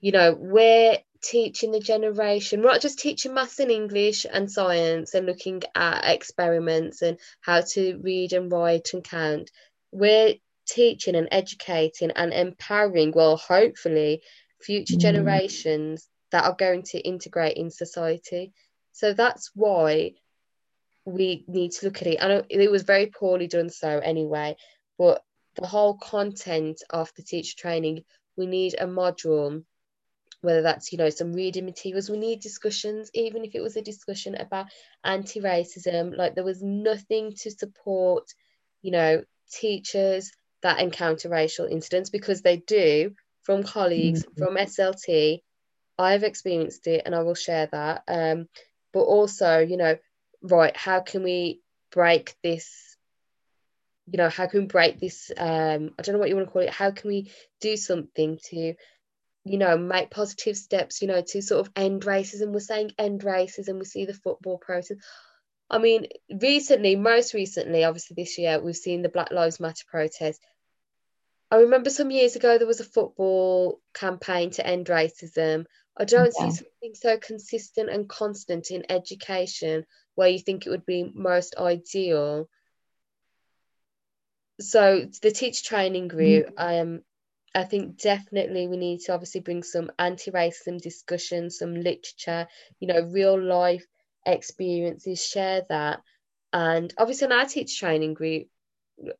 you 0.00 0.12
know, 0.12 0.36
we're 0.38 0.98
teaching 1.22 1.72
the 1.72 1.80
generation, 1.80 2.60
we're 2.62 2.70
not 2.70 2.80
just 2.80 2.98
teaching 2.98 3.34
maths 3.34 3.58
and 3.58 3.70
English 3.70 4.26
and 4.30 4.50
science 4.50 5.14
and 5.14 5.26
looking 5.26 5.62
at 5.74 6.04
experiments 6.14 7.02
and 7.02 7.18
how 7.40 7.60
to 7.62 7.98
read 8.02 8.32
and 8.32 8.52
write 8.52 8.90
and 8.94 9.02
count. 9.04 9.50
We're 9.90 10.34
teaching 10.68 11.16
and 11.16 11.28
educating 11.32 12.12
and 12.12 12.32
empowering, 12.32 13.12
well, 13.12 13.36
hopefully, 13.36 14.22
future 14.60 14.96
Mm. 14.96 15.00
generations 15.00 16.08
that 16.30 16.44
are 16.44 16.54
going 16.54 16.82
to 16.82 16.98
integrate 16.98 17.56
in 17.56 17.70
society. 17.70 18.52
So 18.92 19.12
that's 19.12 19.50
why 19.54 20.14
we 21.04 21.44
need 21.48 21.72
to 21.72 21.86
look 21.86 22.02
at 22.02 22.08
it. 22.08 22.18
And 22.20 22.44
it 22.50 22.70
was 22.70 22.82
very 22.82 23.06
poorly 23.06 23.46
done 23.46 23.70
so 23.70 23.98
anyway, 23.98 24.56
but 24.98 25.22
the 25.54 25.66
whole 25.66 25.96
content 25.96 26.82
of 26.90 27.10
the 27.16 27.22
teacher 27.22 27.54
training, 27.56 28.04
we 28.36 28.46
need 28.46 28.74
a 28.78 28.86
module, 28.86 29.64
whether 30.40 30.62
that's, 30.62 30.92
you 30.92 30.98
know, 30.98 31.10
some 31.10 31.32
reading 31.32 31.64
materials, 31.64 32.10
we 32.10 32.18
need 32.18 32.40
discussions, 32.40 33.10
even 33.14 33.44
if 33.44 33.54
it 33.54 33.62
was 33.62 33.76
a 33.76 33.82
discussion 33.82 34.34
about 34.34 34.66
anti-racism, 35.02 36.16
like 36.16 36.34
there 36.34 36.44
was 36.44 36.62
nothing 36.62 37.34
to 37.40 37.50
support, 37.50 38.28
you 38.82 38.90
know, 38.92 39.22
teachers 39.50 40.30
that 40.62 40.80
encounter 40.80 41.28
racial 41.28 41.66
incidents 41.66 42.10
because 42.10 42.42
they 42.42 42.58
do 42.58 43.14
from 43.48 43.62
colleagues 43.62 44.24
Mhm. 44.24 44.36
from 44.36 44.56
SLT. 44.58 45.42
I've 45.96 46.22
experienced 46.22 46.86
it 46.86 47.00
and 47.06 47.14
I 47.14 47.22
will 47.22 47.34
share 47.34 47.66
that. 47.72 48.02
Um, 48.06 48.46
but 48.92 49.04
also, 49.04 49.60
you 49.60 49.78
know, 49.78 49.96
right, 50.42 50.76
how 50.76 51.00
can 51.00 51.22
we 51.22 51.62
break 51.90 52.36
this? 52.42 52.94
You 54.06 54.18
know, 54.18 54.28
how 54.28 54.48
can 54.48 54.60
we 54.60 54.66
break 54.66 55.00
this? 55.00 55.30
Um, 55.34 55.94
I 55.98 56.02
don't 56.02 56.12
know 56.12 56.18
what 56.18 56.28
you 56.28 56.36
want 56.36 56.48
to 56.48 56.52
call 56.52 56.60
it. 56.60 56.68
How 56.68 56.90
can 56.90 57.08
we 57.08 57.32
do 57.62 57.78
something 57.78 58.38
to, 58.50 58.74
you 59.44 59.58
know, 59.58 59.78
make 59.78 60.10
positive 60.10 60.58
steps, 60.58 61.00
you 61.00 61.08
know, 61.08 61.22
to 61.22 61.40
sort 61.40 61.66
of 61.66 61.72
end 61.74 62.02
racism? 62.02 62.52
We're 62.52 62.60
saying 62.60 62.92
end 62.98 63.22
racism, 63.22 63.78
we 63.78 63.86
see 63.86 64.04
the 64.04 64.12
football 64.12 64.58
protest. 64.58 65.00
I 65.70 65.78
mean, 65.78 66.08
recently, 66.30 66.96
most 66.96 67.32
recently, 67.32 67.84
obviously 67.84 68.14
this 68.14 68.36
year, 68.36 68.60
we've 68.60 68.76
seen 68.76 69.00
the 69.00 69.08
Black 69.08 69.30
Lives 69.30 69.58
Matter 69.58 69.84
protest. 69.86 70.38
I 71.50 71.56
remember 71.56 71.90
some 71.90 72.10
years 72.10 72.36
ago 72.36 72.58
there 72.58 72.66
was 72.66 72.80
a 72.80 72.84
football 72.84 73.80
campaign 73.94 74.50
to 74.52 74.66
end 74.66 74.86
racism. 74.86 75.64
I 75.96 76.04
don't 76.04 76.34
Yeah. 76.34 76.50
see 76.50 76.50
something 76.50 76.94
so 76.94 77.18
consistent 77.18 77.88
and 77.90 78.08
constant 78.08 78.70
in 78.70 78.84
education 78.90 79.86
where 80.14 80.28
you 80.28 80.38
think 80.38 80.66
it 80.66 80.70
would 80.70 80.86
be 80.86 81.10
most 81.14 81.56
ideal. 81.56 82.48
So 84.60 85.08
the 85.22 85.30
teacher 85.30 85.64
training 85.64 86.08
group, 86.08 86.50
um, 86.56 87.02
I 87.54 87.64
think 87.64 87.96
definitely 87.96 88.68
we 88.68 88.76
need 88.76 89.00
to 89.02 89.14
obviously 89.14 89.40
bring 89.40 89.62
some 89.62 89.90
anti-racism 89.98 90.80
discussion, 90.80 91.50
some 91.50 91.74
literature, 91.74 92.46
you 92.78 92.88
know, 92.88 93.00
real 93.00 93.40
life 93.40 93.86
experiences, 94.26 95.24
share 95.24 95.62
that. 95.68 96.02
And 96.52 96.92
obviously 96.98 97.26
in 97.26 97.32
our 97.32 97.46
teacher 97.46 97.86
training 97.86 98.14
group, 98.14 98.48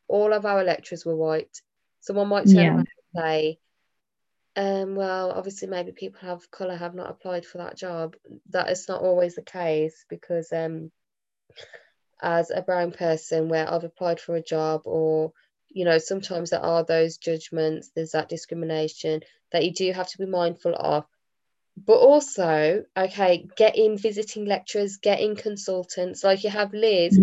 all 0.09 0.33
of 0.33 0.45
our 0.45 0.63
lecturers 0.63 1.07
were 1.07 1.17
white. 1.17 1.63
Someone 2.01 2.29
might 2.29 2.47
turn 2.47 2.57
Yeah. 2.57 2.69
around 2.75 2.89
and 3.15 3.23
say, 3.25 3.59
um, 4.57 4.97
well, 4.97 5.31
obviously 5.31 5.69
maybe 5.69 5.93
people 5.93 6.29
of 6.29 6.51
colour 6.51 6.77
have 6.77 6.95
not 6.95 7.11
applied 7.11 7.47
for 7.47 7.59
that 7.59 7.77
job. 7.77 8.17
That 8.51 8.71
is 8.71 8.89
not 8.89 9.03
always 9.03 9.35
the 9.35 9.43
case 9.43 10.05
because 10.09 10.53
um 10.53 10.91
as 12.21 12.51
a 12.51 12.63
brown 12.63 12.93
person 12.93 13.49
where 13.49 13.71
I've 13.71 13.85
applied 13.85 14.21
for 14.21 14.35
a 14.35 14.43
job 14.43 14.83
or 14.85 15.33
you 15.69 15.85
know 15.85 15.99
sometimes 15.99 16.51
there 16.51 16.65
are 16.65 16.85
those 16.85 17.19
judgments 17.19 17.91
there's 17.95 18.13
that 18.13 18.29
discrimination 18.29 19.21
that 19.53 19.65
you 19.65 19.73
do 19.73 19.93
have 19.93 20.09
to 20.09 20.19
be 20.19 20.27
mindful 20.27 20.75
of 20.75 21.05
but 21.77 21.99
also 21.99 22.85
okay 22.97 23.47
getting 23.57 23.97
visiting 23.99 24.47
lecturers 24.47 24.97
getting 24.97 25.37
consultants 25.37 26.25
like 26.25 26.43
you 26.43 26.51
have 26.51 26.73
Liz 26.73 27.19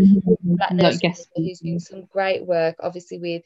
Black 0.58 0.72
Nurse 0.74 1.02
who's 1.36 1.60
doing 1.60 1.80
some 1.80 2.06
great 2.06 2.46
work 2.46 2.78
obviously 2.80 3.20
with 3.20 3.42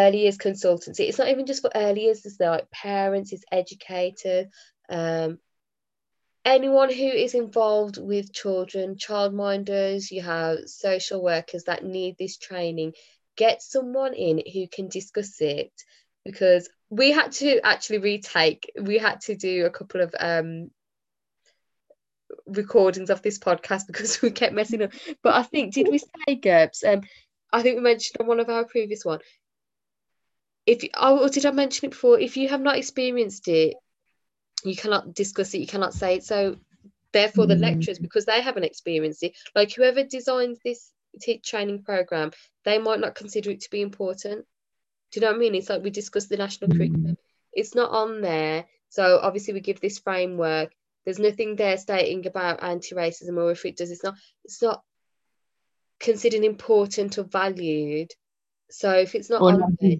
early 0.00 0.22
years 0.22 0.38
consultancy 0.38 1.00
it's 1.00 1.18
not 1.18 1.28
even 1.28 1.46
just 1.46 1.62
for 1.62 1.70
early 1.74 2.04
years 2.04 2.24
it's 2.24 2.40
like 2.40 2.70
parents 2.70 3.32
it's 3.32 3.44
educators 3.52 4.46
um 4.88 5.38
anyone 6.44 6.92
who 6.92 7.06
is 7.06 7.34
involved 7.34 7.98
with 7.98 8.32
children, 8.32 8.96
childminders, 8.96 10.10
you 10.10 10.22
have 10.22 10.58
social 10.68 11.22
workers 11.22 11.64
that 11.64 11.84
need 11.84 12.16
this 12.18 12.36
training, 12.36 12.92
get 13.36 13.62
someone 13.62 14.14
in 14.14 14.42
who 14.52 14.66
can 14.68 14.88
discuss 14.88 15.40
it 15.40 15.72
because 16.24 16.68
we 16.90 17.12
had 17.12 17.32
to 17.32 17.60
actually 17.64 17.98
retake, 17.98 18.70
we 18.80 18.98
had 18.98 19.20
to 19.22 19.36
do 19.36 19.66
a 19.66 19.70
couple 19.70 20.00
of 20.00 20.14
um 20.18 20.70
recordings 22.46 23.10
of 23.10 23.22
this 23.22 23.38
podcast 23.38 23.86
because 23.86 24.20
we 24.20 24.30
kept 24.30 24.54
messing 24.54 24.82
up. 24.82 24.92
But 25.22 25.34
I 25.34 25.42
think 25.42 25.74
did 25.74 25.88
we 25.88 25.98
say 25.98 26.36
GURPS? 26.36 26.84
Um 26.84 27.02
I 27.52 27.62
think 27.62 27.76
we 27.76 27.82
mentioned 27.82 28.16
on 28.20 28.26
one 28.26 28.40
of 28.40 28.48
our 28.48 28.64
previous 28.64 29.04
one. 29.04 29.20
If 30.66 30.82
oh, 30.94 31.28
did 31.28 31.46
I 31.46 31.50
mention 31.50 31.86
it 31.86 31.90
before? 31.90 32.18
If 32.18 32.36
you 32.36 32.48
have 32.48 32.60
not 32.60 32.76
experienced 32.78 33.48
it, 33.48 33.74
you 34.64 34.74
cannot 34.74 35.14
discuss 35.14 35.54
it, 35.54 35.58
you 35.58 35.66
cannot 35.66 35.92
say 35.92 36.16
it. 36.16 36.24
So 36.24 36.56
therefore 37.12 37.46
the 37.46 37.54
Mm. 37.54 37.60
lecturers, 37.60 37.98
because 37.98 38.24
they 38.24 38.40
haven't 38.40 38.64
experienced 38.64 39.22
it, 39.22 39.36
like 39.54 39.72
whoever 39.72 40.02
designs 40.04 40.58
this 40.64 40.90
training 41.44 41.82
program, 41.84 42.32
they 42.64 42.78
might 42.78 42.98
not 43.00 43.14
consider 43.14 43.50
it 43.50 43.60
to 43.60 43.70
be 43.70 43.82
important. 43.82 44.46
Do 45.12 45.20
you 45.20 45.20
know 45.20 45.28
what 45.28 45.36
I 45.36 45.38
mean? 45.38 45.54
It's 45.54 45.68
like 45.68 45.82
we 45.82 45.90
discussed 45.90 46.28
the 46.30 46.36
national 46.38 46.70
Mm. 46.70 46.76
curriculum. 46.76 47.16
It's 47.52 47.74
not 47.74 47.90
on 47.90 48.20
there. 48.20 48.66
So 48.88 49.18
obviously 49.22 49.54
we 49.54 49.60
give 49.60 49.80
this 49.80 49.98
framework. 49.98 50.74
There's 51.04 51.18
nothing 51.18 51.56
there 51.56 51.76
stating 51.76 52.26
about 52.26 52.62
anti-racism, 52.62 53.36
or 53.36 53.50
if 53.52 53.64
it 53.66 53.76
does, 53.76 53.90
it's 53.90 54.02
not 54.02 54.14
it's 54.44 54.62
not 54.62 54.82
considered 56.00 56.42
important 56.42 57.18
or 57.18 57.24
valued. 57.24 58.10
So 58.70 58.90
if 58.92 59.14
it's 59.14 59.30
not 59.30 59.42
Or 59.42 59.52
on 59.52 59.76
there, 59.80 59.98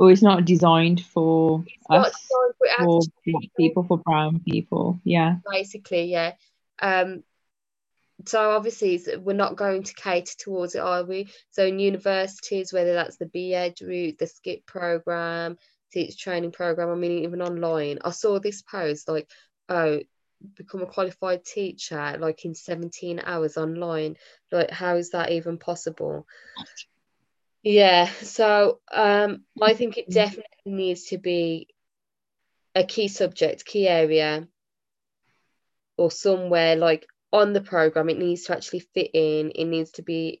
or 0.00 0.10
it's 0.10 0.22
not 0.22 0.46
designed 0.46 1.04
for 1.04 1.62
it's 1.66 1.90
not 1.90 2.06
us, 2.06 2.12
designed 2.12 2.54
for 2.56 2.66
for 2.66 2.68
actually 2.68 3.12
black 3.26 3.50
people, 3.56 3.84
for 3.84 3.98
brown 3.98 4.40
people. 4.40 5.00
Yeah. 5.04 5.36
basically 5.50 6.04
yeah. 6.04 6.32
Um 6.80 7.22
so 8.26 8.50
obviously 8.50 9.00
we're 9.18 9.32
not 9.32 9.56
going 9.56 9.82
to 9.82 9.94
cater 9.94 10.34
towards 10.38 10.74
it 10.74 10.80
are 10.80 11.04
we? 11.04 11.28
So 11.50 11.66
in 11.66 11.78
universities 11.78 12.72
whether 12.72 12.94
that's 12.94 13.16
the 13.18 13.26
BEd 13.26 13.80
route 13.82 14.18
the 14.18 14.26
SCITT 14.26 14.64
program 14.66 15.58
teacher 15.92 16.16
training 16.16 16.52
program 16.52 16.88
i 16.88 16.94
mean 16.94 17.24
even 17.24 17.42
online 17.42 17.98
i 18.04 18.12
saw 18.12 18.38
this 18.38 18.62
post 18.62 19.08
like 19.08 19.28
oh 19.68 19.98
become 20.54 20.82
a 20.82 20.86
qualified 20.86 21.44
teacher 21.44 22.16
like 22.18 22.44
in 22.44 22.54
17 22.54 23.20
hours 23.24 23.56
online. 23.56 24.16
Like 24.50 24.70
how 24.70 24.96
is 24.96 25.10
that 25.10 25.30
even 25.30 25.58
possible 25.58 26.26
yeah 27.62 28.06
so 28.22 28.80
um 28.92 29.44
i 29.60 29.74
think 29.74 29.98
it 29.98 30.08
definitely 30.10 30.44
needs 30.64 31.04
to 31.04 31.18
be 31.18 31.68
a 32.74 32.84
key 32.84 33.08
subject 33.08 33.64
key 33.64 33.86
area 33.86 34.46
or 35.96 36.10
somewhere 36.10 36.76
like 36.76 37.06
on 37.32 37.52
the 37.52 37.60
program 37.60 38.08
it 38.08 38.18
needs 38.18 38.44
to 38.44 38.52
actually 38.52 38.80
fit 38.80 39.10
in 39.12 39.52
it 39.54 39.64
needs 39.64 39.90
to 39.92 40.02
be 40.02 40.40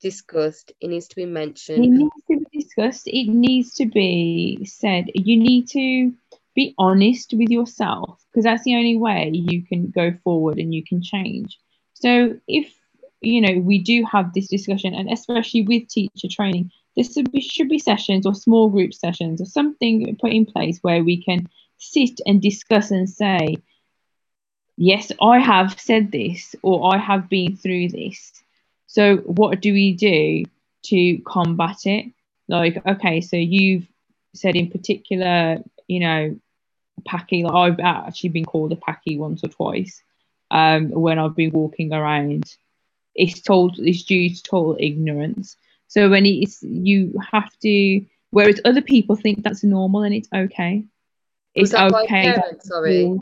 discussed 0.00 0.72
it 0.80 0.88
needs 0.88 1.08
to 1.08 1.16
be 1.16 1.26
mentioned. 1.26 1.84
It 1.84 1.88
needs 1.88 2.24
to 2.30 2.38
be 2.38 2.60
discussed. 2.60 3.06
It 3.06 3.28
needs 3.28 3.74
to 3.74 3.86
be 3.86 4.64
said. 4.64 5.06
You 5.14 5.36
need 5.36 5.68
to 5.68 6.12
be 6.54 6.74
honest 6.78 7.34
with 7.34 7.50
yourself 7.50 8.24
because 8.30 8.44
that's 8.44 8.64
the 8.64 8.76
only 8.76 8.96
way 8.96 9.30
you 9.32 9.64
can 9.64 9.90
go 9.90 10.12
forward 10.24 10.58
and 10.58 10.72
you 10.74 10.84
can 10.84 11.02
change. 11.02 11.58
So 11.94 12.38
if 12.46 12.72
you 13.20 13.40
know 13.40 13.60
we 13.60 13.78
do 13.78 14.04
have 14.10 14.32
this 14.32 14.48
discussion, 14.48 14.94
and 14.94 15.10
especially 15.10 15.62
with 15.62 15.88
teacher 15.88 16.28
training, 16.30 16.70
this 16.96 17.14
should 17.14 17.30
be, 17.30 17.40
should 17.40 17.68
be 17.68 17.78
sessions 17.78 18.26
or 18.26 18.34
small 18.34 18.68
group 18.68 18.92
sessions 18.92 19.40
or 19.40 19.46
something 19.46 20.16
put 20.20 20.32
in 20.32 20.46
place 20.46 20.78
where 20.82 21.02
we 21.04 21.22
can 21.22 21.48
sit 21.78 22.20
and 22.26 22.42
discuss 22.42 22.90
and 22.90 23.08
say, 23.08 23.58
yes, 24.76 25.12
I 25.20 25.38
have 25.38 25.78
said 25.78 26.10
this 26.10 26.54
or 26.62 26.94
I 26.94 26.98
have 26.98 27.28
been 27.28 27.56
through 27.56 27.90
this. 27.90 28.32
So 28.86 29.18
what 29.18 29.60
do 29.60 29.72
we 29.72 29.92
do 29.92 30.44
to 30.86 31.18
combat 31.18 31.84
it? 31.84 32.06
Like, 32.48 32.84
okay, 32.86 33.20
so 33.20 33.36
you've 33.36 33.86
said 34.34 34.56
in 34.56 34.70
particular, 34.70 35.62
you 35.86 36.00
know, 36.00 36.40
packy, 37.04 37.44
like 37.44 37.54
I've 37.54 37.80
actually 37.80 38.30
been 38.30 38.44
called 38.44 38.72
a 38.72 38.76
packy 38.76 39.16
once 39.16 39.44
or 39.44 39.48
twice 39.48 40.02
um, 40.50 40.90
when 40.90 41.18
I've 41.18 41.36
been 41.36 41.50
walking 41.50 41.92
around. 41.92 42.56
It's 43.18 43.40
told 43.42 43.78
it's 43.78 44.04
due 44.04 44.30
to 44.30 44.42
total 44.42 44.76
ignorance. 44.80 45.56
So 45.88 46.08
when 46.10 46.26
it's 46.26 46.62
you 46.62 47.14
have 47.32 47.50
to 47.62 48.04
whereas 48.30 48.60
other 48.64 48.82
people 48.82 49.16
think 49.16 49.42
that's 49.42 49.64
normal 49.64 50.02
and 50.04 50.14
it's 50.14 50.28
okay. 50.34 50.84
Was 51.56 51.72
It's 51.72 51.72
that 51.72 51.92
okay. 51.92 52.34
sorry? 52.60 53.18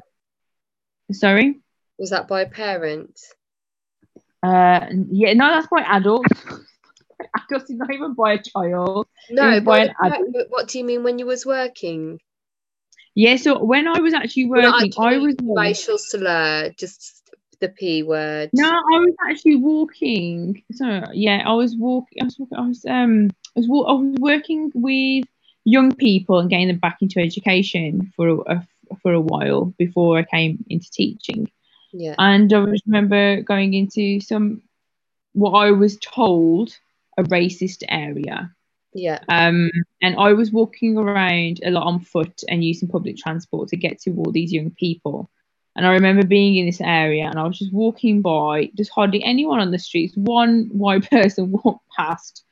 Sorry? 1.12 1.61
Was 1.98 2.11
that 2.11 2.28
by 2.28 2.42
a 2.42 2.48
parent? 2.48 3.18
Uh 4.42 4.87
yeah, 5.11 5.32
no, 5.35 5.48
that's 5.48 5.68
by 5.68 5.82
adults. 5.82 6.30
adults 7.48 7.70
is 7.70 7.76
not 7.76 7.92
even 7.92 8.14
by 8.14 8.35
a 8.35 8.42
child. 8.42 9.06
No, 9.30 9.61
by 9.61 9.80
an 9.80 9.94
adult. 10.04 10.50
what 10.50 10.68
do 10.68 10.78
you 10.78 10.85
mean 10.85 11.02
when 11.02 11.18
you 11.18 11.26
was 11.26 11.46
working? 11.46 12.20
Yeah, 13.14 13.37
so 13.37 13.64
when 13.64 13.88
I 13.88 14.00
was 14.00 14.12
actually 14.12 14.46
Well, 14.46 14.72
working, 14.72 14.92
I 14.98 15.16
was 15.18 15.37
racial 15.40 15.98
slur, 15.98 16.70
just 16.78 17.26
the 17.61 17.69
p 17.69 18.03
word. 18.03 18.51
No, 18.53 18.69
I 18.69 18.99
was 18.99 19.14
actually 19.29 19.57
walking. 19.57 20.62
So 20.73 21.03
yeah, 21.12 21.42
I 21.47 21.53
was 21.53 21.77
walking. 21.77 22.23
I 22.23 22.25
was 22.25 22.38
walking. 22.38 22.59
I 22.59 22.69
was 22.69 22.85
um. 22.87 23.31
I 23.57 23.61
was, 23.61 23.69
wa- 23.69 23.85
I 23.85 23.92
was 23.92 24.19
working 24.19 24.71
with 24.75 25.25
young 25.64 25.95
people 25.95 26.38
and 26.38 26.49
getting 26.49 26.69
them 26.69 26.79
back 26.79 26.99
into 27.01 27.21
education 27.21 28.12
for 28.14 28.45
a, 28.47 28.66
for 29.03 29.12
a 29.12 29.21
while 29.21 29.75
before 29.79 30.19
I 30.19 30.23
came 30.25 30.64
into 30.69 30.90
teaching. 30.90 31.51
Yeah, 31.92 32.14
And 32.19 32.53
I 32.53 32.66
remember 32.87 33.42
going 33.42 33.75
into 33.75 34.21
some 34.21 34.62
what 35.33 35.53
I 35.53 35.71
was 35.71 35.97
told 35.99 36.77
a 37.19 37.23
racist 37.25 37.83
area. 37.88 38.55
yeah, 38.92 39.21
Um, 39.29 39.71
and 40.03 40.16
I 40.16 40.33
was 40.35 40.53
walking 40.53 40.97
around 40.97 41.61
a 41.64 41.71
lot 41.71 41.87
on 41.87 42.01
foot 42.01 42.42
and 42.49 42.64
using 42.64 42.88
public 42.88 43.16
transport 43.16 43.69
to 43.71 43.77
get 43.77 44.01
to 44.03 44.11
all 44.16 44.31
these 44.33 44.53
young 44.53 44.71
people. 44.71 45.31
And 45.77 45.87
I 45.87 45.91
remember 45.93 46.25
being 46.25 46.57
in 46.57 46.65
this 46.65 46.81
area 46.81 47.25
and 47.27 47.39
I 47.39 47.47
was 47.47 47.59
just 47.59 47.73
walking 47.73 48.23
by, 48.23 48.71
just 48.75 48.91
hardly 48.91 49.23
anyone 49.23 49.61
on 49.61 49.71
the 49.71 49.79
streets. 49.79 50.15
One 50.17 50.71
white 50.73 51.09
person 51.11 51.53
walked 51.53 51.87
past. 51.95 52.45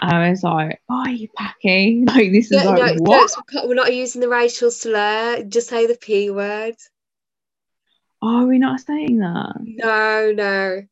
And 0.00 0.12
I 0.12 0.30
was 0.30 0.42
like, 0.42 0.80
oh, 0.88 1.06
you 1.08 1.28
packy. 1.36 2.04
Like, 2.06 2.32
this 2.32 2.50
is 2.50 2.64
like, 2.64 2.96
No, 2.96 3.02
what? 3.02 3.30
so 3.30 3.40
we're 3.64 3.74
not 3.74 3.94
using 3.94 4.20
the 4.20 4.28
racial 4.28 4.72
slur. 4.72 5.44
Just 5.44 5.68
say 5.68 5.86
the 5.86 5.96
p 5.96 6.30
word. 6.30 6.74
Oh, 8.20 8.42
Are 8.42 8.46
we 8.46 8.58
not 8.58 8.80
saying 8.80 9.18
that? 9.18 9.54
No, 9.60 10.32
no. 10.32 10.82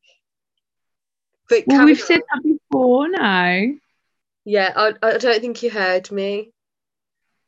But 1.49 1.63
Well, 1.67 1.85
we've 1.85 1.99
said 1.99 2.21
that 2.33 2.43
before 2.43 3.09
now. 3.09 3.61
yeah, 4.45 4.71
I, 4.75 4.93
I 5.03 5.17
don't 5.17 5.41
think 5.41 5.63
you 5.63 5.69
heard 5.69 6.09
me. 6.11 6.51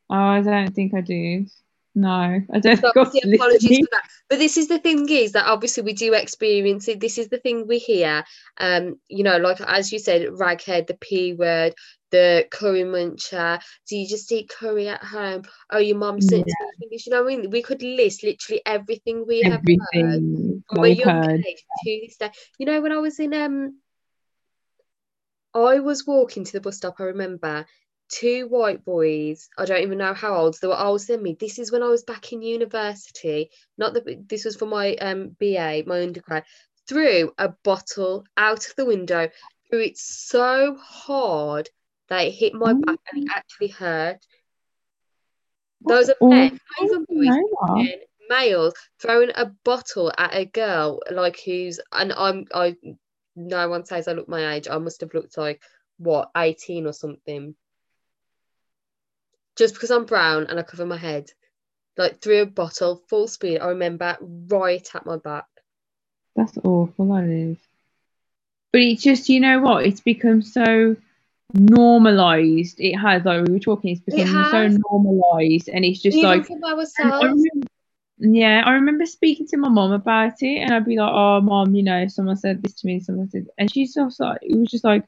Oh, 0.10 0.16
I 0.16 0.42
don't 0.42 0.74
think 0.74 0.94
I 0.94 1.02
did. 1.02 1.50
No, 1.96 2.10
I 2.10 2.60
don't 2.60 2.78
So 2.78 2.92
think 2.94 2.98
I 2.98 3.00
obviously 3.02 3.34
apologies 3.34 3.80
for 3.80 3.88
that. 3.92 4.04
But 4.30 4.40
this 4.40 4.58
is 4.58 4.68
the 4.68 4.80
thing 4.80 5.10
is 5.10 5.32
that 5.34 5.48
obviously 5.48 5.84
we 5.84 5.94
do 5.94 6.14
experience 6.14 6.88
it. 6.88 7.00
This 7.00 7.18
is 7.18 7.30
the 7.30 7.40
thing 7.40 7.68
we 7.68 7.80
hear. 7.80 8.24
Um, 8.60 9.00
you 9.08 9.24
know, 9.24 9.38
like 9.38 9.60
as 9.62 9.92
you 9.92 10.00
said, 10.00 10.28
raghead, 10.28 10.88
the 10.88 10.98
P 11.00 11.34
word, 11.34 11.74
the 12.12 12.48
curry 12.52 12.84
muncher. 12.84 13.60
Do 13.88 13.98
you 13.98 14.08
just 14.08 14.32
eat 14.32 14.50
curry 14.50 14.88
at 14.88 15.04
home? 15.04 15.44
Oh, 15.72 15.80
your 15.80 15.98
mum 15.98 16.22
sent 16.22 16.48
Yeah. 16.48 16.54
English. 16.84 17.08
You 17.08 17.14
know 17.14 17.24
I 17.24 17.28
mean? 17.28 17.50
We 17.50 17.62
could 17.64 17.82
list 17.82 18.24
literally 18.24 18.62
everything 18.66 19.26
we 19.28 19.42
have 19.42 19.52
heard 19.52 19.64
Everything 19.94 20.64
from 20.70 20.84
a 20.84 20.88
we've 20.88 21.00
young 21.00 21.10
heard. 21.10 21.46
age 21.46 21.64
to 21.84 22.00
this 22.06 22.18
day. 22.18 22.32
You 22.60 22.66
know, 22.68 22.82
when 22.82 22.92
I 22.92 22.98
was 22.98 23.20
in 23.20 23.34
um 23.34 23.80
I 25.54 25.80
was 25.80 26.06
walking 26.06 26.44
to 26.46 26.52
the 26.54 26.62
bus 26.62 26.78
stop, 26.78 26.96
I 27.00 27.04
remember 27.06 27.66
two 28.10 28.48
white 28.48 28.84
boys, 28.84 29.50
I 29.58 29.66
don't 29.66 29.82
even 29.84 29.98
know 30.00 30.14
how 30.14 30.36
old, 30.36 30.58
they 30.62 30.68
were 30.68 30.80
older 30.80 31.04
than 31.04 31.24
me. 31.24 31.36
This 31.40 31.60
is 31.60 31.72
when 31.72 31.84
I 31.84 31.88
was 31.88 32.04
back 32.04 32.32
in 32.34 32.42
university, 32.42 33.52
not 33.78 33.94
that 33.94 34.28
this 34.28 34.46
was 34.46 34.56
for 34.56 34.66
my 34.66 34.96
um 34.96 35.36
BA, 35.40 35.84
my 35.86 36.02
undergrad, 36.02 36.44
threw 36.88 37.32
a 37.38 37.50
bottle 37.64 38.26
out 38.38 38.68
of 38.68 38.76
the 38.76 38.86
window, 38.86 39.30
threw 39.70 39.82
it 39.82 39.98
so 39.98 40.76
hard 40.82 41.70
that 42.10 42.26
it 42.28 42.32
hit 42.32 42.54
my 42.54 42.74
Oh. 42.74 42.82
back 42.86 42.98
and 43.12 43.24
it 43.24 43.30
actually 43.36 43.68
hurt. 43.70 44.26
Those 45.82 46.10
are 46.10 46.16
men, 46.22 46.52
boys, 46.80 46.92
know 46.92 47.50
that. 47.62 47.74
men, 47.76 48.00
males 48.30 48.74
throwing 49.02 49.32
a 49.36 49.46
bottle 49.64 50.12
at 50.18 50.36
a 50.36 50.46
girl 50.46 51.00
like 51.12 51.40
who's 51.46 51.80
and 51.92 52.14
I'm 52.14 52.46
I 52.54 52.76
no 53.36 53.70
one 53.70 53.86
says 53.86 54.08
I 54.08 54.14
look 54.14 54.28
my 54.28 54.56
age. 54.56 54.68
I 54.70 54.78
must 54.78 55.02
have 55.02 55.14
looked 55.14 55.38
like 55.38 55.62
what 55.98 56.30
18 56.36 56.86
or 56.86 56.94
something. 56.94 57.56
Just 59.60 59.74
because 59.74 59.92
I'm 59.92 60.06
brown 60.06 60.48
and 60.48 60.58
I 60.58 60.64
cover 60.64 60.86
my 60.86 60.96
head. 60.96 61.30
Like 61.98 62.22
through 62.22 62.44
a 62.44 62.46
bottle, 62.46 63.04
full 63.10 63.28
speed, 63.28 63.60
I 63.60 63.68
remember 63.68 64.18
right 64.22 64.90
at 64.96 65.06
my 65.06 65.18
back. 65.18 65.48
That's 66.34 66.58
awful, 66.64 67.14
that 67.14 67.26
is. 67.26 67.58
But 68.72 68.82
it's 68.82 69.04
just, 69.04 69.28
you 69.28 69.42
know 69.42 69.60
what? 69.60 69.86
It's 69.86 70.00
become 70.00 70.42
so 70.42 70.96
normalized. 71.54 72.80
It 72.80 72.96
has, 72.96 73.26
like 73.26 73.46
we 73.48 73.52
were 73.52 73.60
talking, 73.60 73.92
it's 73.92 74.00
become 74.00 74.46
so 74.50 74.70
normalized, 74.90 75.68
and 75.68 75.84
it's 75.84 76.02
just 76.02 76.16
Even 76.16 76.30
like, 76.30 76.50
I 76.50 76.72
ourselves. 76.72 77.44
yeah, 78.18 78.64
I 78.66 78.72
remember 78.72 79.06
speaking 79.06 79.46
to 79.48 79.58
my 79.58 79.68
mom 79.68 79.92
about 79.92 80.42
it, 80.42 80.60
and 80.60 80.72
I'd 80.72 80.86
be 80.86 80.96
like, 80.96 81.12
"Oh, 81.14 81.42
mom, 81.42 81.76
you 81.76 81.84
know, 81.84 82.08
someone 82.08 82.38
said 82.38 82.62
this 82.62 82.76
to 82.76 82.88
me, 82.88 83.02
someone 83.02 83.30
said," 83.30 83.48
and 83.58 83.70
she's 83.70 83.94
just 83.94 84.22
like, 84.22 84.40
it 84.42 84.56
was 84.58 84.70
just 84.70 84.86
like, 84.86 85.04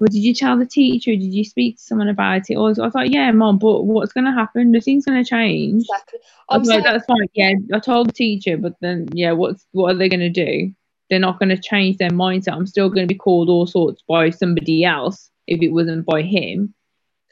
"Well, 0.00 0.08
did 0.08 0.20
you 0.20 0.34
tell 0.34 0.58
the 0.58 0.66
teacher? 0.66 1.12
Did 1.12 1.32
you 1.34 1.44
speak 1.44 1.76
to 1.76 1.82
someone 1.82 2.08
about 2.08 2.50
it?" 2.50 2.56
Or 2.56 2.68
I 2.68 2.70
was 2.70 2.94
like, 2.94 3.12
"Yeah, 3.12 3.30
mom, 3.32 3.58
but 3.58 3.82
what's 3.82 4.12
gonna 4.12 4.32
happen? 4.32 4.72
Nothing's 4.72 5.04
gonna 5.04 5.24
change." 5.24 5.82
Exactly. 5.82 6.18
I 6.48 6.54
I'm 6.54 6.60
was 6.60 6.68
like, 6.68 6.82
that's 6.84 7.06
fine. 7.06 7.28
Yeah, 7.34 7.52
I 7.74 7.78
told 7.78 8.08
the 8.08 8.12
teacher, 8.12 8.56
but 8.56 8.74
then, 8.80 9.08
yeah, 9.12 9.32
what's 9.32 9.66
what 9.72 9.94
are 9.94 9.98
they 9.98 10.08
going 10.08 10.20
to 10.20 10.28
do? 10.30 10.72
They're 11.08 11.18
not 11.20 11.38
going 11.38 11.48
to 11.50 11.58
change 11.58 11.98
their 11.98 12.10
mindset. 12.10 12.52
I'm 12.54 12.66
still 12.66 12.88
going 12.88 13.06
to 13.06 13.12
be 13.12 13.18
called 13.18 13.48
all 13.48 13.66
sorts 13.66 14.02
by 14.08 14.30
somebody 14.30 14.84
else 14.84 15.30
if 15.46 15.62
it 15.62 15.70
wasn't 15.70 16.06
by 16.06 16.22
him. 16.22 16.74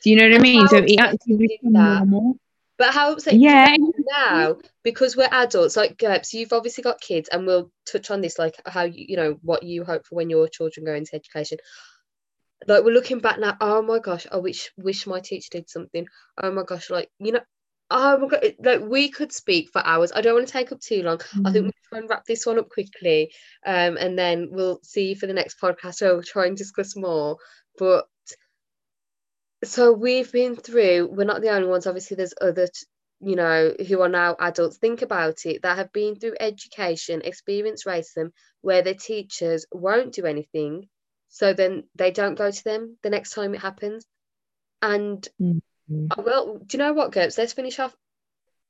Do 0.03 0.11
you 0.11 0.17
know 0.17 0.29
what 0.29 0.39
I 0.39 0.43
mean? 0.43 0.61
how 0.63 0.67
So 0.69 0.77
it 0.79 1.01
actually 1.01 1.59
that? 1.63 1.71
normal. 2.07 2.39
but 2.77 2.95
how 2.95 3.13
upset 3.13 3.35
Yeah, 3.35 3.77
now 4.09 4.59
because 4.85 5.17
we're 5.17 5.29
adults 5.31 5.77
like 5.77 5.99
Gerbs, 5.99 6.33
you've 6.33 6.53
obviously 6.53 6.83
got 6.83 7.01
kids 7.01 7.29
and 7.31 7.47
we'll 7.47 7.71
touch 7.87 8.11
on 8.11 8.21
this 8.21 8.39
like 8.39 8.55
how 8.67 8.85
you 8.85 9.07
you 9.09 9.17
know 9.17 9.39
what 9.43 9.65
you 9.65 9.85
hope 9.85 10.07
for 10.07 10.15
when 10.15 10.31
your 10.31 10.49
children 10.49 10.87
go 10.87 10.95
into 10.95 11.15
education 11.17 11.59
like 12.67 12.85
we're 12.85 12.93
looking 12.93 13.21
back 13.21 13.39
now 13.39 13.57
oh 13.61 13.83
my 13.83 13.99
gosh 13.99 14.27
i 14.33 14.37
wish 14.37 14.71
wish 14.77 15.07
my 15.07 15.21
teacher 15.21 15.49
did 15.53 15.71
something. 15.71 16.07
Oh 16.43 16.51
my 16.51 16.65
gosh 16.65 16.91
like 16.91 17.11
you 17.19 17.33
know 17.33 17.41
oh 17.91 18.19
my 18.19 18.29
god 18.29 18.55
like 18.63 18.81
we 18.81 19.09
could 19.09 19.33
speak 19.33 19.71
for 19.73 19.85
hours. 19.85 20.13
I 20.15 20.21
don't 20.21 20.35
want 20.35 20.47
to 20.47 20.53
take 20.53 20.73
up 20.73 20.81
too 20.81 21.03
long. 21.03 21.21
I 21.45 21.53
think 21.53 21.65
we'll 21.65 21.73
try 21.89 21.99
and 22.01 22.11
wrap 22.11 22.25
this 22.27 22.45
one 22.47 22.59
up 22.59 22.69
quickly 22.69 23.33
um 23.65 23.97
and 23.97 24.19
then 24.19 24.49
we'll 24.51 24.81
see 24.83 25.11
you 25.11 25.17
for 25.17 25.27
the 25.27 25.33
next 25.33 25.61
podcast 25.61 25.95
so 25.95 26.15
we'll 26.15 26.23
try 26.23 26.47
and 26.47 26.57
discuss 26.57 26.97
more. 26.97 27.39
But 27.79 28.07
so 29.65 29.93
we've 29.93 30.31
been 30.31 30.57
through 30.57 31.09
we're 31.13 31.25
not 31.25 31.43
the 31.43 31.51
only 31.51 31.69
ones 31.69 31.87
obviously 31.87 32.17
there's 32.17 32.35
other 32.41 32.69
you 33.21 33.35
know 33.37 33.75
who 33.89 34.01
are 34.03 34.09
now 34.09 34.37
adults. 34.39 34.79
Think 34.79 35.03
about 35.03 35.47
it 35.47 35.63
that 35.63 35.79
have 35.79 35.93
been 35.93 36.17
through 36.17 36.35
education 36.39 37.23
experience 37.25 37.85
racism 37.85 38.31
where 38.61 38.83
their 38.83 38.95
teachers 38.95 39.67
won't 39.73 40.13
do 40.13 40.25
anything 40.27 40.89
so 41.29 41.53
then 41.53 41.85
they 41.95 42.11
don't 42.11 42.35
go 42.37 42.51
to 42.51 42.65
them 42.65 42.97
the 43.03 43.11
next 43.11 43.33
time 43.33 43.55
it 43.55 43.61
happens 43.61 44.07
and 44.83 45.29
Mhm. 45.41 45.61
uh, 46.11 46.23
well 46.25 46.59
do 46.59 46.77
you 46.77 46.79
know 46.79 46.93
what 46.93 47.13
Gertz? 47.13 47.39
let's 47.39 47.53
finish 47.53 47.79
off 47.79 47.95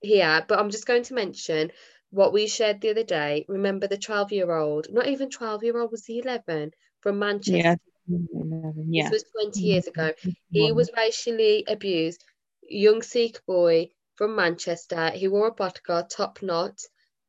here 0.01 0.45
but 0.49 0.59
i'm 0.59 0.71
just 0.71 0.87
going 0.87 1.03
to 1.03 1.15
mention 1.15 1.73
what 2.11 2.33
we 2.33 2.47
shared 2.47 2.81
the 2.81 2.91
other 2.91 3.05
day 3.05 3.45
remember 3.49 3.87
the 3.87 3.99
12 3.99 4.33
year 4.33 4.51
old 4.51 4.87
not 4.91 5.07
even 5.09 5.29
12 5.31 5.65
year 5.65 5.79
old 5.81 5.91
was 5.91 6.05
the 6.05 6.19
11 6.19 6.71
from 7.01 7.19
manchester 7.19 7.57
yeah, 7.57 7.77
yeah. 8.09 9.03
this 9.03 9.11
was 9.11 9.25
20 9.33 9.61
years 9.61 9.87
ago 9.87 10.13
he 10.51 10.73
was 10.73 10.91
racially 10.97 11.65
abused. 11.67 12.25
Young 12.69 13.03
Sikh 13.03 13.45
boy 13.47 13.91
from 14.17 14.35
Manchester. 14.37 15.11
He 15.11 15.29
wore 15.29 15.49
a 15.49 15.53
bodyguard, 15.53 16.11
top 16.11 16.43
knot, 16.43 16.79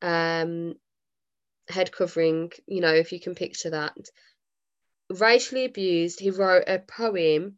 um, 0.01 0.75
head 1.67 1.91
covering. 1.91 2.51
You 2.67 2.81
know, 2.81 2.93
if 2.93 3.11
you 3.11 3.19
can 3.19 3.35
picture 3.35 3.71
that. 3.71 3.97
Racially 5.09 5.65
abused. 5.65 6.19
He 6.19 6.29
wrote 6.29 6.65
a 6.67 6.79
poem. 6.79 7.57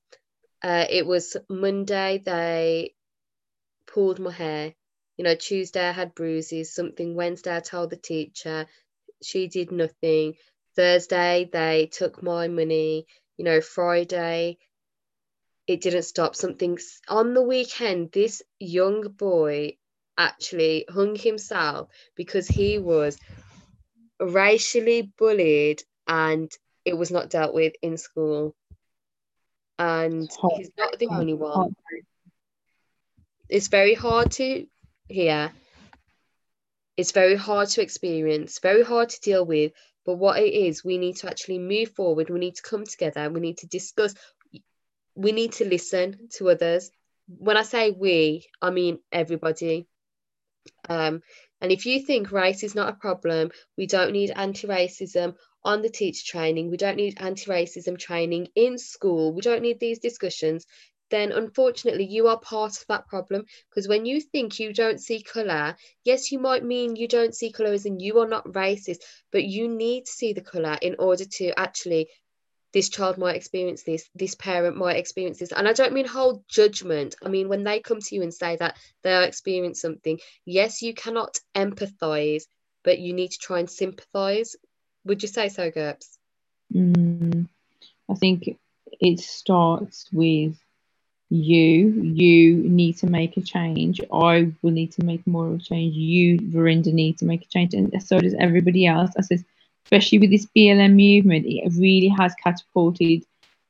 Uh, 0.61 0.85
it 0.89 1.05
was 1.05 1.37
Monday. 1.49 2.21
They 2.23 2.95
pulled 3.87 4.19
my 4.19 4.31
hair. 4.31 4.73
You 5.17 5.23
know, 5.25 5.35
Tuesday 5.35 5.87
I 5.87 5.91
had 5.91 6.15
bruises. 6.15 6.73
Something. 6.73 7.15
Wednesday 7.15 7.55
I 7.55 7.59
told 7.59 7.89
the 7.89 7.97
teacher. 7.97 8.67
She 9.21 9.47
did 9.47 9.71
nothing. 9.71 10.35
Thursday 10.75 11.49
they 11.51 11.87
took 11.91 12.23
my 12.23 12.47
money. 12.47 13.05
You 13.37 13.45
know, 13.45 13.61
Friday 13.61 14.57
it 15.67 15.81
didn't 15.81 16.03
stop 16.03 16.35
something 16.35 16.77
on 17.07 17.33
the 17.33 17.41
weekend 17.41 18.11
this 18.11 18.41
young 18.59 19.03
boy 19.09 19.77
actually 20.17 20.85
hung 20.89 21.15
himself 21.15 21.89
because 22.15 22.47
he 22.47 22.77
was 22.77 23.17
racially 24.19 25.11
bullied 25.17 25.81
and 26.07 26.51
it 26.85 26.97
was 26.97 27.11
not 27.11 27.29
dealt 27.29 27.53
with 27.53 27.73
in 27.81 27.97
school. 27.97 28.55
And 29.77 30.29
he's 30.55 30.71
not 30.77 30.99
the 30.99 31.07
only 31.07 31.33
one. 31.33 31.75
It's 33.49 33.67
very 33.67 33.93
hard 33.93 34.31
to 34.33 34.65
hear. 35.07 35.51
It's 36.97 37.11
very 37.11 37.35
hard 37.35 37.69
to 37.69 37.81
experience, 37.81 38.59
very 38.59 38.83
hard 38.83 39.09
to 39.09 39.19
deal 39.21 39.45
with. 39.45 39.71
But 40.05 40.15
what 40.15 40.39
it 40.39 40.53
is, 40.53 40.83
we 40.83 40.97
need 40.97 41.17
to 41.17 41.29
actually 41.29 41.59
move 41.59 41.89
forward. 41.91 42.29
We 42.29 42.39
need 42.39 42.55
to 42.55 42.61
come 42.63 42.85
together. 42.85 43.29
We 43.29 43.39
need 43.39 43.57
to 43.59 43.67
discuss. 43.67 44.15
We 45.15 45.31
need 45.31 45.53
to 45.53 45.65
listen 45.65 46.29
to 46.37 46.49
others. 46.49 46.91
When 47.27 47.57
I 47.57 47.63
say 47.63 47.91
we, 47.91 48.47
I 48.61 48.71
mean 48.71 48.99
everybody. 49.11 49.87
Um, 50.89 51.21
and 51.59 51.71
if 51.71 51.85
you 51.85 52.01
think 52.01 52.31
race 52.31 52.63
is 52.63 52.75
not 52.75 52.89
a 52.89 52.93
problem, 52.93 53.51
we 53.77 53.85
don't 53.85 54.11
need 54.11 54.31
anti 54.31 54.67
racism 54.67 55.35
on 55.63 55.81
the 55.81 55.89
teacher 55.89 56.23
training, 56.25 56.69
we 56.69 56.77
don't 56.77 56.97
need 56.97 57.17
anti 57.17 57.45
racism 57.45 57.97
training 57.97 58.47
in 58.55 58.77
school, 58.77 59.33
we 59.33 59.41
don't 59.41 59.61
need 59.61 59.79
these 59.79 59.99
discussions, 59.99 60.65
then 61.11 61.31
unfortunately 61.31 62.05
you 62.05 62.27
are 62.27 62.39
part 62.39 62.71
of 62.71 62.85
that 62.87 63.07
problem. 63.07 63.45
Because 63.69 63.87
when 63.87 64.05
you 64.05 64.21
think 64.21 64.59
you 64.59 64.73
don't 64.73 64.99
see 64.99 65.21
colour, 65.21 65.75
yes, 66.03 66.31
you 66.31 66.39
might 66.39 66.63
mean 66.63 66.95
you 66.95 67.07
don't 67.07 67.35
see 67.35 67.51
colour 67.51 67.73
as 67.73 67.85
in 67.85 67.99
you 67.99 68.19
are 68.19 68.27
not 68.27 68.47
racist, 68.47 69.01
but 69.31 69.43
you 69.43 69.67
need 69.67 70.05
to 70.05 70.11
see 70.11 70.33
the 70.33 70.41
colour 70.41 70.77
in 70.81 70.95
order 70.97 71.25
to 71.25 71.59
actually 71.59 72.09
this 72.73 72.89
child 72.89 73.17
might 73.17 73.35
experience 73.35 73.83
this, 73.83 74.09
this 74.15 74.35
parent 74.35 74.77
might 74.77 74.95
experience 74.95 75.39
this. 75.39 75.51
And 75.51 75.67
I 75.67 75.73
don't 75.73 75.93
mean 75.93 76.05
hold 76.05 76.47
judgment. 76.47 77.15
I 77.23 77.27
mean, 77.27 77.49
when 77.49 77.63
they 77.65 77.81
come 77.81 77.99
to 77.99 78.15
you 78.15 78.21
and 78.21 78.33
say 78.33 78.55
that 78.55 78.77
they're 79.03 79.23
experiencing 79.23 79.75
something, 79.75 80.19
yes, 80.45 80.81
you 80.81 80.93
cannot 80.93 81.37
empathize, 81.53 82.43
but 82.83 82.99
you 82.99 83.13
need 83.13 83.31
to 83.31 83.37
try 83.37 83.59
and 83.59 83.69
sympathize. 83.69 84.55
Would 85.05 85.21
you 85.21 85.27
say 85.27 85.49
so, 85.49 85.71
Gerbs? 85.71 86.17
Mm, 86.73 87.47
I 88.09 88.13
think 88.15 88.57
it 88.99 89.19
starts 89.19 90.07
with 90.11 90.57
you. 91.29 91.87
You 92.01 92.57
need 92.57 92.97
to 92.97 93.07
make 93.07 93.37
a 93.37 93.41
change. 93.41 94.01
I 94.13 94.51
will 94.61 94.71
need 94.71 94.91
to 94.93 95.03
make 95.03 95.25
more 95.25 95.47
of 95.47 95.55
a 95.55 95.59
change. 95.59 95.95
You, 95.95 96.39
Verinda, 96.39 96.93
need 96.93 97.17
to 97.19 97.25
make 97.25 97.43
a 97.43 97.47
change. 97.47 97.73
And 97.73 97.91
so 98.03 98.19
does 98.19 98.35
everybody 98.39 98.85
else. 98.85 99.11
I 99.17 99.21
says, 99.21 99.43
especially 99.85 100.19
with 100.19 100.31
this 100.31 100.47
BLM 100.55 100.95
movement, 100.95 101.45
it 101.47 101.71
really 101.77 102.09
has 102.09 102.33
catapulted 102.35 103.25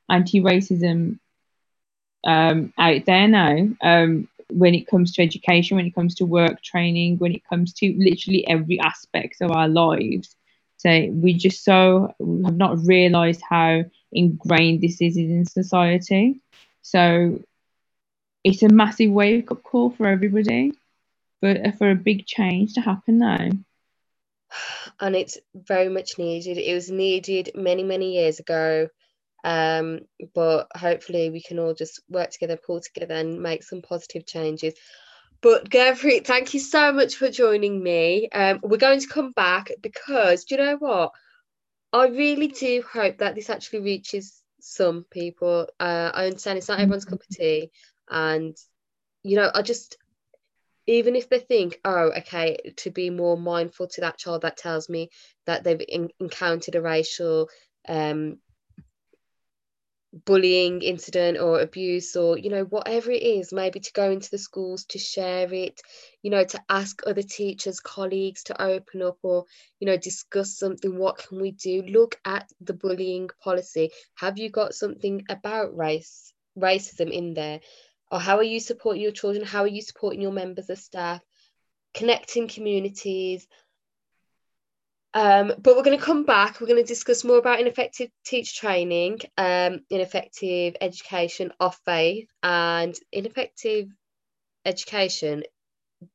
anti-racism 0.09 1.19
um, 2.25 2.73
out 2.77 3.05
there 3.05 3.27
now. 3.27 3.69
Um, 3.81 4.27
when 4.49 4.75
it 4.75 4.87
comes 4.87 5.13
to 5.13 5.23
education, 5.23 5.77
when 5.77 5.85
it 5.85 5.95
comes 5.95 6.15
to 6.15 6.25
work 6.25 6.61
training, 6.61 7.17
when 7.17 7.33
it 7.33 7.47
comes 7.47 7.73
to 7.73 7.95
literally 7.97 8.45
every 8.47 8.79
aspect 8.79 9.37
of 9.41 9.51
our 9.51 9.69
lives. 9.69 10.35
So 10.81 11.07
we 11.11 11.33
just 11.33 11.63
so 11.63 12.13
have 12.19 12.57
not 12.57 12.85
realised 12.85 13.41
how 13.47 13.83
ingrained 14.11 14.81
this 14.81 15.01
is 15.01 15.17
in 15.17 15.45
society. 15.45 16.41
So 16.81 17.39
it's 18.43 18.63
a 18.63 18.69
massive 18.69 19.11
wake 19.11 19.51
up 19.51 19.63
call 19.63 19.91
for 19.91 20.07
everybody, 20.07 20.73
but 21.41 21.77
for 21.77 21.91
a 21.91 21.95
big 21.95 22.25
change 22.25 22.73
to 22.73 22.81
happen 22.81 23.19
now 23.19 23.49
and 24.99 25.15
it's 25.15 25.37
very 25.53 25.89
much 25.89 26.17
needed. 26.17 26.57
It 26.57 26.73
was 26.73 26.89
needed 26.89 27.51
many, 27.55 27.83
many 27.83 28.13
years 28.13 28.39
ago. 28.39 28.87
Um, 29.43 30.01
but 30.35 30.67
hopefully 30.75 31.31
we 31.31 31.41
can 31.41 31.57
all 31.57 31.73
just 31.73 32.01
work 32.09 32.29
together, 32.29 32.57
pull 32.57 32.79
together 32.79 33.15
and 33.15 33.41
make 33.41 33.63
some 33.63 33.81
positive 33.81 34.25
changes. 34.25 34.75
But 35.41 35.69
Gurpreet, 35.69 36.25
thank 36.25 36.53
you 36.53 36.59
so 36.59 36.93
much 36.93 37.15
for 37.15 37.29
joining 37.29 37.81
me. 37.81 38.29
Um, 38.29 38.59
we're 38.61 38.77
going 38.77 38.99
to 38.99 39.07
come 39.07 39.31
back 39.31 39.71
because 39.81 40.45
do 40.45 40.55
you 40.55 40.61
know 40.61 40.77
what? 40.77 41.13
I 41.91 42.07
really 42.07 42.47
do 42.47 42.83
hope 42.89 43.17
that 43.17 43.35
this 43.35 43.49
actually 43.49 43.81
reaches 43.81 44.41
some 44.59 45.05
people. 45.09 45.67
Uh, 45.79 46.11
I 46.13 46.25
understand 46.25 46.57
it's 46.57 46.69
not 46.69 46.79
everyone's 46.79 47.05
cup 47.05 47.21
of 47.21 47.27
tea, 47.27 47.71
and 48.09 48.55
you 49.23 49.35
know, 49.35 49.51
I 49.53 49.61
just 49.63 49.97
even 50.87 51.15
if 51.15 51.29
they 51.29 51.39
think, 51.39 51.79
oh, 51.85 52.11
okay, 52.17 52.57
to 52.77 52.91
be 52.91 53.09
more 53.09 53.37
mindful 53.37 53.87
to 53.87 54.01
that 54.01 54.17
child 54.17 54.41
that 54.41 54.57
tells 54.57 54.89
me 54.89 55.09
that 55.45 55.63
they've 55.63 55.81
in- 55.87 56.11
encountered 56.19 56.75
a 56.75 56.81
racial 56.81 57.49
um, 57.87 58.37
bullying 60.25 60.81
incident 60.81 61.37
or 61.39 61.61
abuse 61.61 62.15
or 62.15 62.37
you 62.37 62.49
know 62.49 62.63
whatever 62.63 63.11
it 63.11 63.23
is 63.23 63.53
maybe 63.53 63.79
to 63.79 63.93
go 63.93 64.11
into 64.11 64.29
the 64.29 64.37
schools 64.37 64.83
to 64.83 64.99
share 64.99 65.53
it 65.53 65.79
you 66.21 66.29
know 66.29 66.43
to 66.43 66.59
ask 66.69 67.01
other 67.07 67.21
teachers 67.21 67.79
colleagues 67.79 68.43
to 68.43 68.61
open 68.61 69.01
up 69.01 69.17
or 69.23 69.45
you 69.79 69.87
know 69.87 69.95
discuss 69.95 70.57
something 70.57 70.97
what 70.97 71.17
can 71.17 71.41
we 71.41 71.51
do? 71.51 71.81
Look 71.81 72.19
at 72.25 72.47
the 72.61 72.73
bullying 72.73 73.29
policy. 73.43 73.91
Have 74.15 74.37
you 74.37 74.49
got 74.49 74.75
something 74.75 75.25
about 75.29 75.75
race 75.75 76.33
racism 76.57 77.11
in 77.11 77.33
there? 77.33 77.59
Or 78.11 78.19
how 78.19 78.37
are 78.37 78.43
you 78.43 78.59
supporting 78.59 79.01
your 79.01 79.11
children? 79.11 79.43
How 79.43 79.61
are 79.61 79.67
you 79.67 79.81
supporting 79.81 80.21
your 80.21 80.31
members 80.31 80.69
of 80.69 80.77
staff? 80.77 81.21
Connecting 81.93 82.47
communities 82.47 83.47
um, 85.13 85.53
but 85.59 85.75
we're 85.75 85.83
going 85.83 85.97
to 85.97 86.03
come 86.03 86.23
back. 86.23 86.59
We're 86.59 86.67
going 86.67 86.81
to 86.81 86.87
discuss 86.87 87.23
more 87.23 87.37
about 87.37 87.59
ineffective 87.59 88.09
teacher 88.25 88.61
training, 88.61 89.19
um, 89.37 89.81
ineffective 89.89 90.75
education 90.79 91.51
off 91.59 91.79
faith, 91.85 92.29
and 92.41 92.95
ineffective 93.11 93.87
education, 94.65 95.43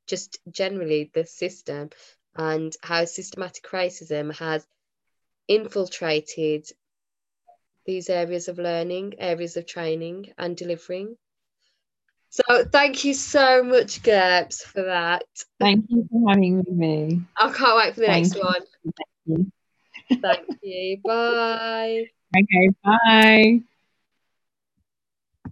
just 0.06 0.38
generally 0.50 1.10
the 1.12 1.26
system, 1.26 1.90
and 2.34 2.74
how 2.82 3.04
systematic 3.04 3.64
racism 3.70 4.34
has 4.36 4.66
infiltrated 5.48 6.66
these 7.84 8.08
areas 8.08 8.48
of 8.48 8.58
learning, 8.58 9.14
areas 9.18 9.56
of 9.56 9.66
training, 9.66 10.32
and 10.38 10.56
delivering. 10.56 11.16
So 12.36 12.64
thank 12.64 13.04
you 13.04 13.14
so 13.14 13.62
much, 13.62 14.02
Gerbs, 14.02 14.62
for 14.62 14.82
that. 14.82 15.24
Thank 15.58 15.86
you 15.88 16.06
for 16.10 16.28
having 16.28 16.62
me. 16.68 17.22
I 17.36 17.50
can't 17.50 17.76
wait 17.78 17.94
for 17.94 18.00
the 18.00 18.06
thank 18.06 18.24
next 18.26 18.36
you. 18.36 18.42
one. 18.44 18.62
Thank 18.84 19.50
you. 20.10 20.20
Thank 20.20 20.58
you. 20.62 21.00
Bye. 21.04 22.04
Okay, 22.36 22.68
bye. 22.82 23.60